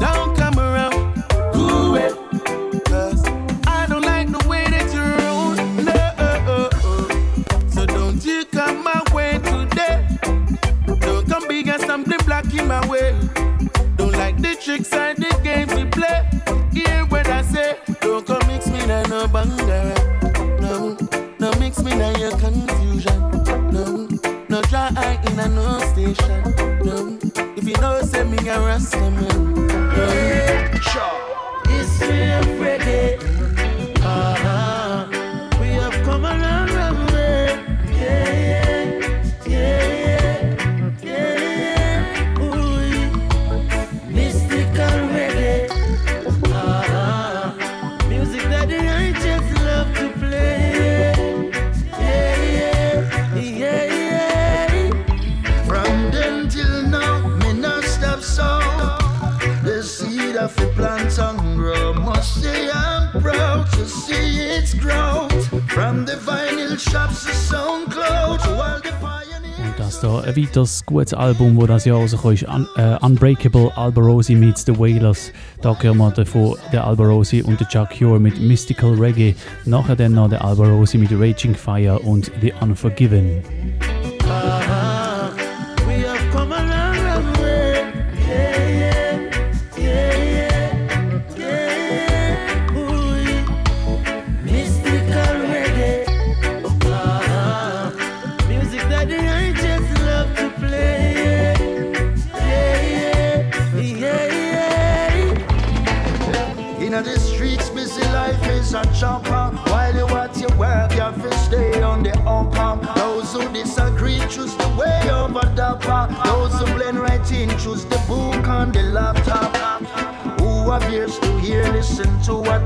[0.00, 1.24] Don't come around.
[1.52, 1.98] Cool.
[2.86, 3.22] Cause
[3.66, 5.54] I don't like the way that you roll.
[5.84, 6.70] No.
[7.68, 10.06] So don't you come my way today.
[11.00, 13.14] Don't come big and something black in my way.
[13.96, 15.99] Don't like the tricks and the games we play.
[19.10, 19.98] No bangara.
[20.60, 20.96] No,
[21.40, 23.18] no mix me na your confusion.
[23.72, 24.06] No,
[24.48, 26.42] no dry eye in a no station.
[26.84, 27.18] No,
[27.56, 29.66] if you know say me a rasta man.
[29.96, 30.06] No.
[31.68, 32.79] History of reggae.
[70.00, 74.64] Da ein weiteres gutes Album, das das Jahr rausgekommen ist, Un äh, Unbreakable Alberosi meets
[74.64, 75.32] The Wailers.
[75.62, 79.34] Da hören wir davon der Alberosi und der Chuck Cure mit Mystical Reggae.
[79.64, 83.42] Nachher dann noch der Alberosi mit Raging Fire und The Unforgiven.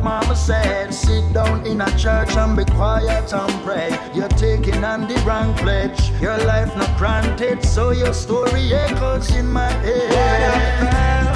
[0.05, 0.93] Mama said.
[0.93, 3.99] Sit down in a church and be quiet and pray.
[4.15, 6.11] You're taking on the wrong pledge.
[6.21, 11.34] Your life not granted, so your story echoes in my head.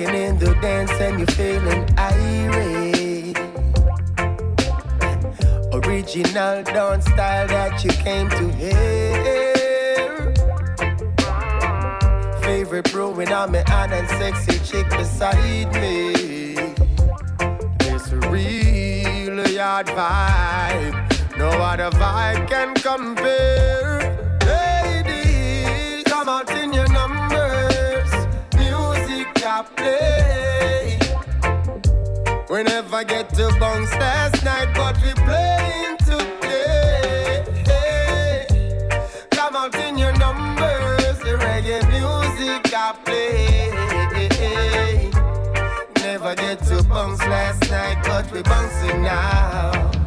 [0.00, 3.36] When in the dance and you're feeling irate.
[5.74, 10.32] Original dance style that you came to hear.
[12.40, 13.60] Favorite brewing on me
[13.92, 16.54] and sexy chick beside me.
[17.80, 23.60] This real yard vibe, no other vibe can compare.
[29.76, 30.98] Play.
[32.48, 37.44] We never get to bounce last night, but we playing today.
[39.30, 43.70] Come out in your numbers, the reggae music I play.
[45.96, 49.99] Never get to bounce last night, but we bouncing now.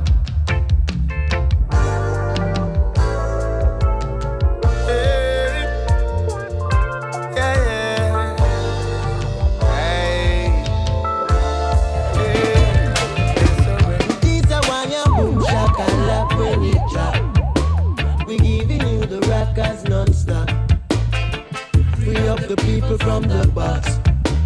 [23.03, 23.99] From the box.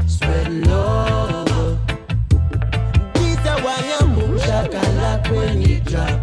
[0.08, 1.48] Spread love.
[3.64, 6.20] Why you boom shakalak when it drop.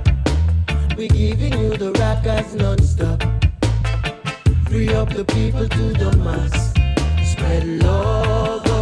[0.96, 3.20] We giving you the rockers non-stop.
[4.68, 6.72] Free up the people to the mass.
[7.32, 8.73] Spread love.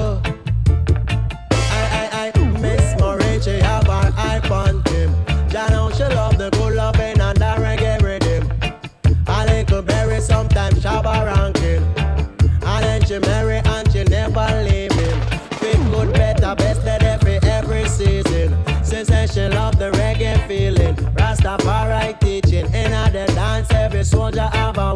[24.04, 24.91] Soldier have a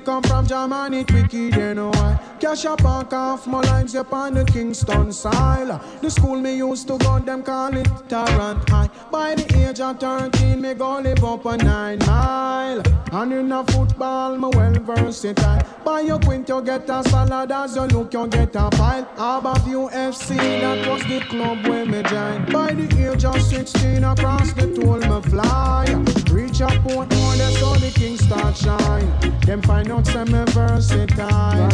[0.00, 2.18] come from, German it wicked, you know why.
[2.40, 5.80] Cash up and off my lines upon the Kingston side.
[6.00, 8.88] The school me used to go, them call it Tarrant High.
[9.10, 12.82] By the age of 13, me go live up a nine mile.
[13.12, 15.62] And in a football, me well versatile.
[15.84, 17.52] Buy your quint, you get a salad.
[17.52, 19.02] As you look, you get a pile.
[19.14, 22.52] Above FC, that was the club where me joined.
[22.52, 25.84] By the age of 16, across the toll me fly.
[26.30, 29.29] Reach up Portmore, oh, that's how the king start shine.
[29.50, 31.68] Them find out some me versatile.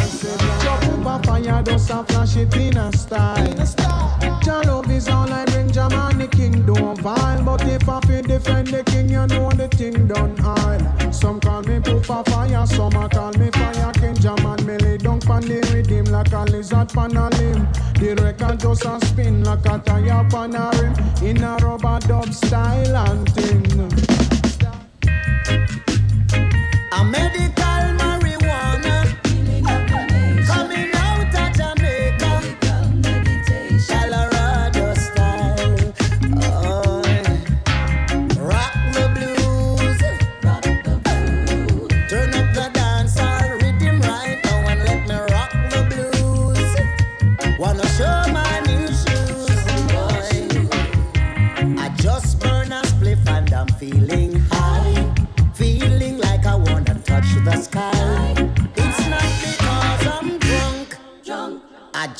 [0.63, 3.53] Jump up a fire, just a flash it in a style.
[4.41, 7.43] Jah love is all I bring, Jah man the king don't vile.
[7.43, 11.13] But if I feel defend the king, you know the thing done aisle.
[11.13, 14.15] Some call me Poopa Fire, some a call me Fire King.
[14.15, 17.67] Jah man me lay down pan the rhythm like a lizard pan a limb.
[17.99, 20.95] The record just a spin like a tire pan a rim.
[21.23, 24.17] In a rubber dub style and thing.
[26.89, 27.56] A medical marijuana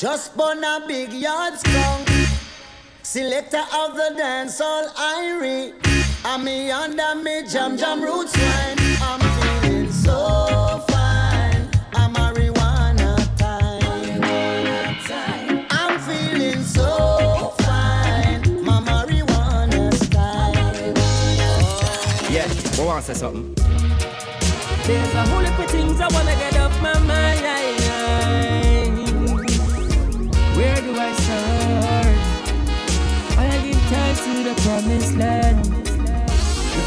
[0.07, 2.07] just burn a big yard skunk.
[3.03, 5.73] Selector of the dance all Irie.
[6.23, 8.77] I'm me under me jam jam roots wine.
[9.09, 11.67] I'm feeling so fine.
[11.99, 15.65] I'm marijuana time.
[15.71, 18.63] I'm feeling so fine.
[18.63, 20.93] My marijuana style.
[22.31, 22.47] Yeah,
[22.79, 23.53] we want to say something.
[24.85, 27.86] There's a whole heap of things I wanna get off my mind.
[33.37, 35.96] I give time to the promised land.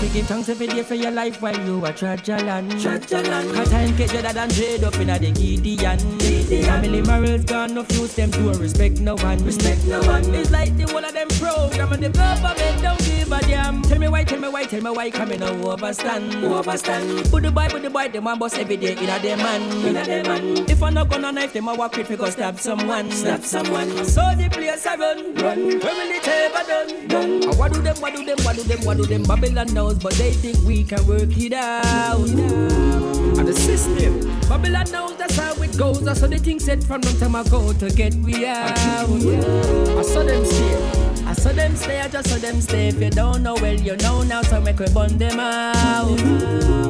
[0.00, 2.70] Fi give thanks every day for your life while you a along.
[2.80, 3.52] Trudge along.
[3.52, 5.98] Cause time get better than trade up inna the Gideon.
[6.16, 6.64] Gideon.
[6.64, 9.44] Family morals gone, no fuse them to respect no one.
[9.44, 10.24] Respect no one.
[10.34, 13.82] It's like the whole of them program and the government don't give a damn.
[13.82, 16.32] Tell me why, tell me why, tell me why coming no overstand.
[16.32, 17.30] Overstand.
[17.30, 19.60] Put the boy, put the boy, them a boss every day inna them man.
[19.86, 20.70] Inna them man.
[20.70, 23.10] If I not gonna knife them, I walk with go stab someone.
[23.10, 23.90] Stab someone.
[24.06, 25.58] So the place I run, run.
[25.58, 27.08] Will it done?
[27.08, 27.58] Done.
[27.58, 29.22] What do them, what do them, what do them, what do them?
[29.24, 29.68] Babylon
[29.98, 32.28] but they think we can work it out.
[32.28, 34.20] And the system.
[34.48, 36.06] Babylon knows that's how it goes.
[36.06, 38.78] I saw the thing said from long time ago to get we out.
[38.78, 41.10] I saw them stay.
[41.26, 42.88] I saw them stay, I just saw them stay.
[42.88, 46.18] If you don't know, well, you know now, so make we burn them out.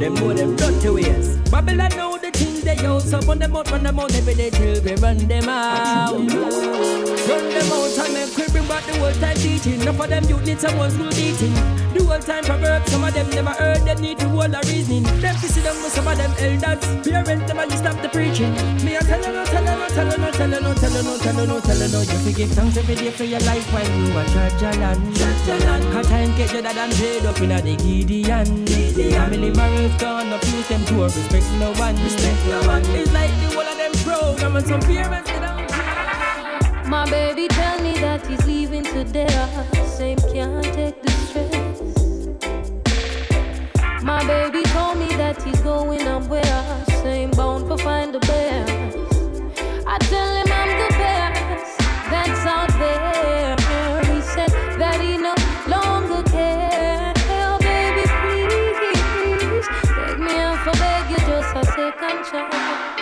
[0.00, 1.36] Them know them dirty ways.
[1.50, 4.48] Babylon know the things they use, so run them out, run them out every day
[4.50, 6.14] till we run them out.
[6.14, 9.80] Run them out and make we bring back the whole time teaching.
[9.82, 11.79] Enough of them youth need someone's good eating.
[11.92, 15.02] The whole time proverbs, some of them never heard, they need the whole of reasoning.
[15.02, 16.78] Them to sit down with some of them elders.
[17.02, 18.52] Parents, them and you stop the preaching.
[18.84, 20.94] Me I tell you, no, tell you, no, tell you, no, tell you, no, tell
[20.94, 22.00] you, no, tell you, no, tell you, no.
[22.00, 25.02] You forgive thanks every day for your life while you are church alone.
[25.14, 25.82] Church alone.
[25.92, 28.64] Cause time get better than trade up in a the Gideon.
[28.64, 29.12] Gideon.
[29.12, 31.96] Family morals gone, no fuse them to respect no one.
[32.04, 32.84] Respect no one.
[32.94, 37.82] It's like the whole of them program and some parents they don't My baby tell
[37.82, 39.26] me that he's leaving today.
[39.86, 41.59] Same can't take the stress.
[44.10, 46.84] My baby told me that he's going somewhere.
[47.04, 48.96] Same bound for find the best.
[49.86, 51.78] I tell him I'm the best
[52.10, 53.54] that's out there.
[54.12, 54.50] He said
[54.80, 55.34] that he no
[55.70, 57.16] longer cares.
[57.38, 62.99] Oh, baby, please take me out for beg you just a second chance.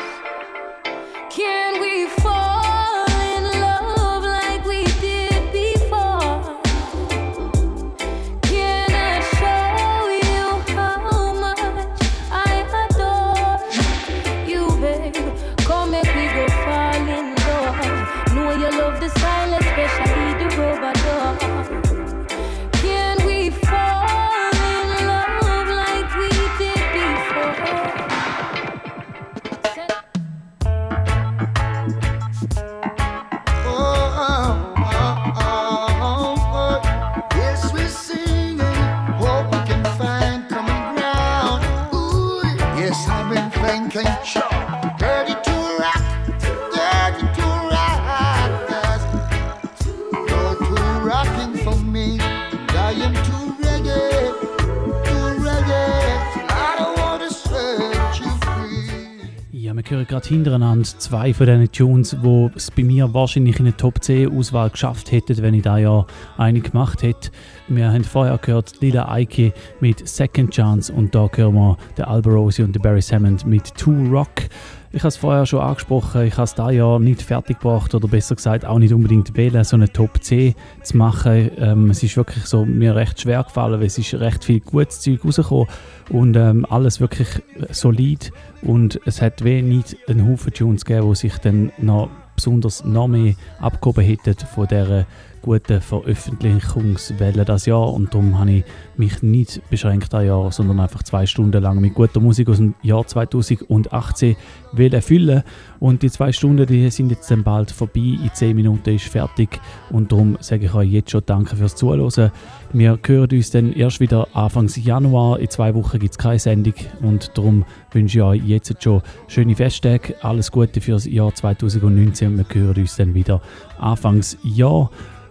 [60.39, 64.70] Hintereinander zwei von diesen Tunes, die es bei mir wahrscheinlich in eine Top 10 Auswahl
[64.70, 66.06] geschafft hätten, wenn ich da ja
[66.36, 67.31] eine gemacht hätte.
[67.66, 72.62] Wir haben vorher gehört Lila Eike mit Second Chance und da hören wir den Alberosi
[72.62, 74.48] und den Barry Hammond mit Two Rock.
[74.90, 78.36] Ich habe es vorher schon angesprochen, ich habe es da ja nicht fertiggebracht oder besser
[78.36, 81.51] gesagt auch nicht unbedingt wählen, so eine Top 10 zu machen.
[81.59, 85.02] Ähm, es ist wirklich so mir recht schwer gefallen, weil es ist recht viel gutes
[85.02, 85.66] Zeug rausgekommen
[86.09, 87.28] und ähm, alles wirklich
[87.69, 88.32] solid
[88.62, 93.35] und es hat wenig einen Haufen Tunes gegeben, die sich dann noch besonders noch mehr
[93.60, 95.05] abgehoben hätten von dieser
[95.43, 98.65] guten Veröffentlichungswelle das Jahr und darum habe ich
[98.97, 102.74] mich nicht beschränkt das Jahr, sondern einfach zwei Stunden lang mit guter Musik aus dem
[102.82, 104.36] Jahr 2018
[104.73, 105.43] wollen füllen.
[105.81, 109.60] Und die zwei Stunden die sind jetzt dann bald vorbei, in zehn Minuten ist fertig.
[109.90, 112.32] Und darum sage ich euch jetzt schon Danke fürs Zuhören.
[112.73, 116.74] Wir hören uns dann erst wieder Anfang Januar, in zwei Wochen gibt es keine Sendung.
[117.01, 122.55] Und darum wünsche ich euch jetzt schon schöne Festtage, alles Gute fürs Jahr 2019 und
[122.55, 123.40] wir hören uns dann wieder
[123.78, 124.90] Anfangs Jahr.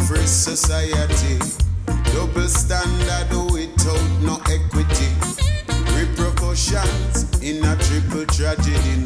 [0.00, 1.38] society.
[2.12, 5.10] Double standard without no equity.
[5.94, 8.96] Repercussions in a triple tragedy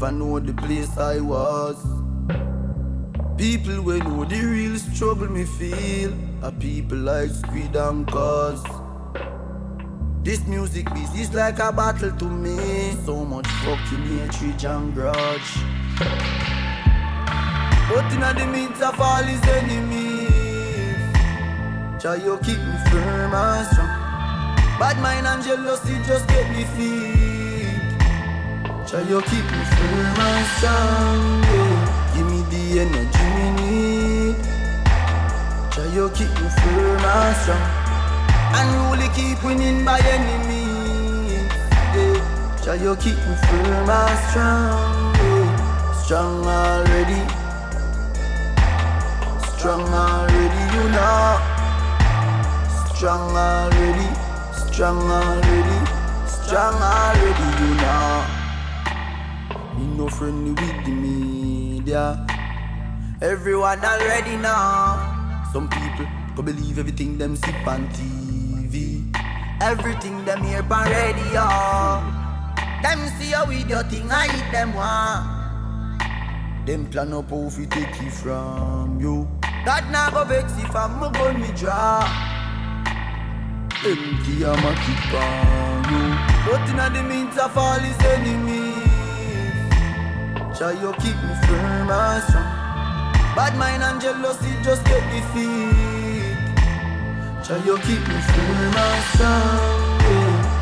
[0.00, 1.76] never know the place I was.
[3.36, 6.12] People we know the real struggle me feel.
[6.42, 8.62] Are people like Squid and Cause.
[10.22, 12.92] This music is like a battle to me.
[13.06, 15.52] So much fucking hatred and grudge.
[17.88, 20.30] But in the midst of all his enemies,
[22.00, 23.88] try you keep me firm and strong.
[24.78, 27.17] Bad mind and jealousy just get me feed.
[28.98, 31.42] Try you keep me firm and strong.
[31.46, 32.14] Yeah.
[32.14, 34.36] Give me the energy me need.
[35.70, 37.66] Try you keep me firm and strong.
[38.58, 41.52] And really keep winning by any means.
[41.94, 42.58] Yeah.
[42.64, 45.14] Try you keep me firm and strong.
[45.14, 45.92] Yeah.
[46.02, 47.22] Strong already.
[49.54, 51.38] Strong already, you know.
[52.96, 54.10] Strong already,
[54.58, 55.78] strong already,
[56.26, 58.37] strong already, you know.
[59.78, 62.26] Me no friendly with the media.
[63.22, 64.98] Everyone already know.
[65.52, 69.14] Some people go believe everything them see on TV.
[69.62, 71.46] Everything them hear on radio.
[72.82, 75.38] Them see you with your thing, I eat them one.
[76.66, 79.28] Them plan up how fi take it from you.
[79.64, 82.02] God now go vex if I'm a gun me draw.
[83.86, 86.04] Empty I'm a keep on you.
[86.50, 88.67] But in the means of all his enemies,
[90.58, 92.42] try you keep me firm and strong.
[93.36, 96.34] Bad mind and jealousy just get defeat.
[97.46, 100.02] Try you keep me firm and strong.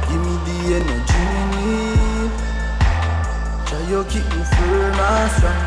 [0.08, 2.30] Give me the energy me need.
[3.64, 5.64] Try you keep me firm and strong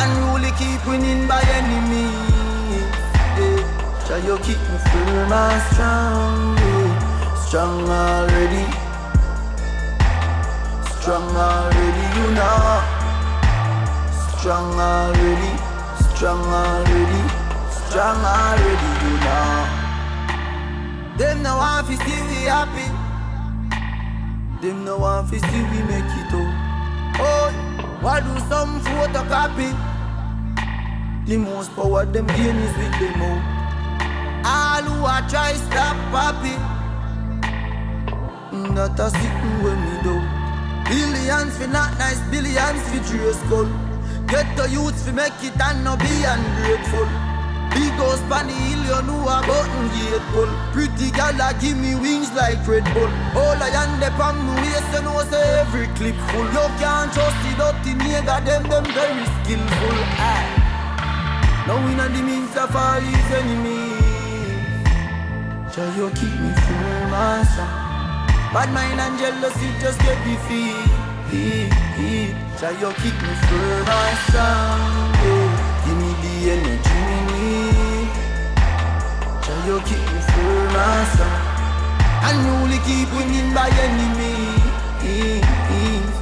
[0.00, 2.88] and really keep winning by any means.
[4.06, 6.56] Try you keep me firm and strong,
[7.44, 8.66] strong already,
[10.96, 12.93] strong already, you know.
[14.44, 15.52] Strong already,
[16.12, 17.22] strong already,
[17.72, 19.64] strong already, you know.
[21.16, 22.84] Them no want to see we happy.
[24.60, 26.52] Them no want to see we make it out.
[27.20, 27.48] Oh.
[28.02, 29.72] Why do some photocopy?
[31.24, 33.40] The most power them gain is with them out.
[34.44, 36.52] All who a try stop poppy,
[38.74, 40.20] that a sitting when we do.
[40.84, 43.83] Billions fi not nice, billions fi trace gold.
[44.26, 47.08] Get the youth fi make it and no be ungrateful.
[47.74, 50.50] Big house pan the hill, you know a button gate pull.
[50.72, 53.10] Pretty gal a give me wings like Red Bull.
[53.36, 56.48] All I am the pan me waist, you know say every clip full.
[56.56, 59.98] You can't trust the dirty nigga, them them very skillful.
[60.22, 60.64] Aye.
[61.66, 64.84] Now in the means of all his enemies,
[65.72, 67.84] try you keep me firm and strong.
[68.54, 70.18] Bad mind and jealousy just get
[71.34, 72.34] defeat.
[72.58, 74.80] Try you keep me firm and strong.
[75.22, 75.84] Yeah.
[75.84, 78.08] Give me the energy me need.
[79.42, 81.42] Try you keep me firm and strong.
[82.26, 83.68] And only keep winning by
[84.18, 84.62] means.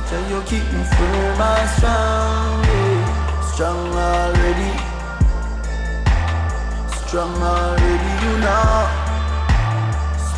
[0.08, 2.64] Try you keep me firm and strong.
[2.68, 3.50] Yeah.
[3.52, 4.72] Strong already.
[7.04, 8.88] Strong already, you know.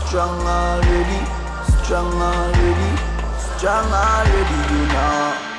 [0.06, 1.20] Strong already.
[1.84, 3.13] Strong already.
[3.58, 5.53] Strong already, you know.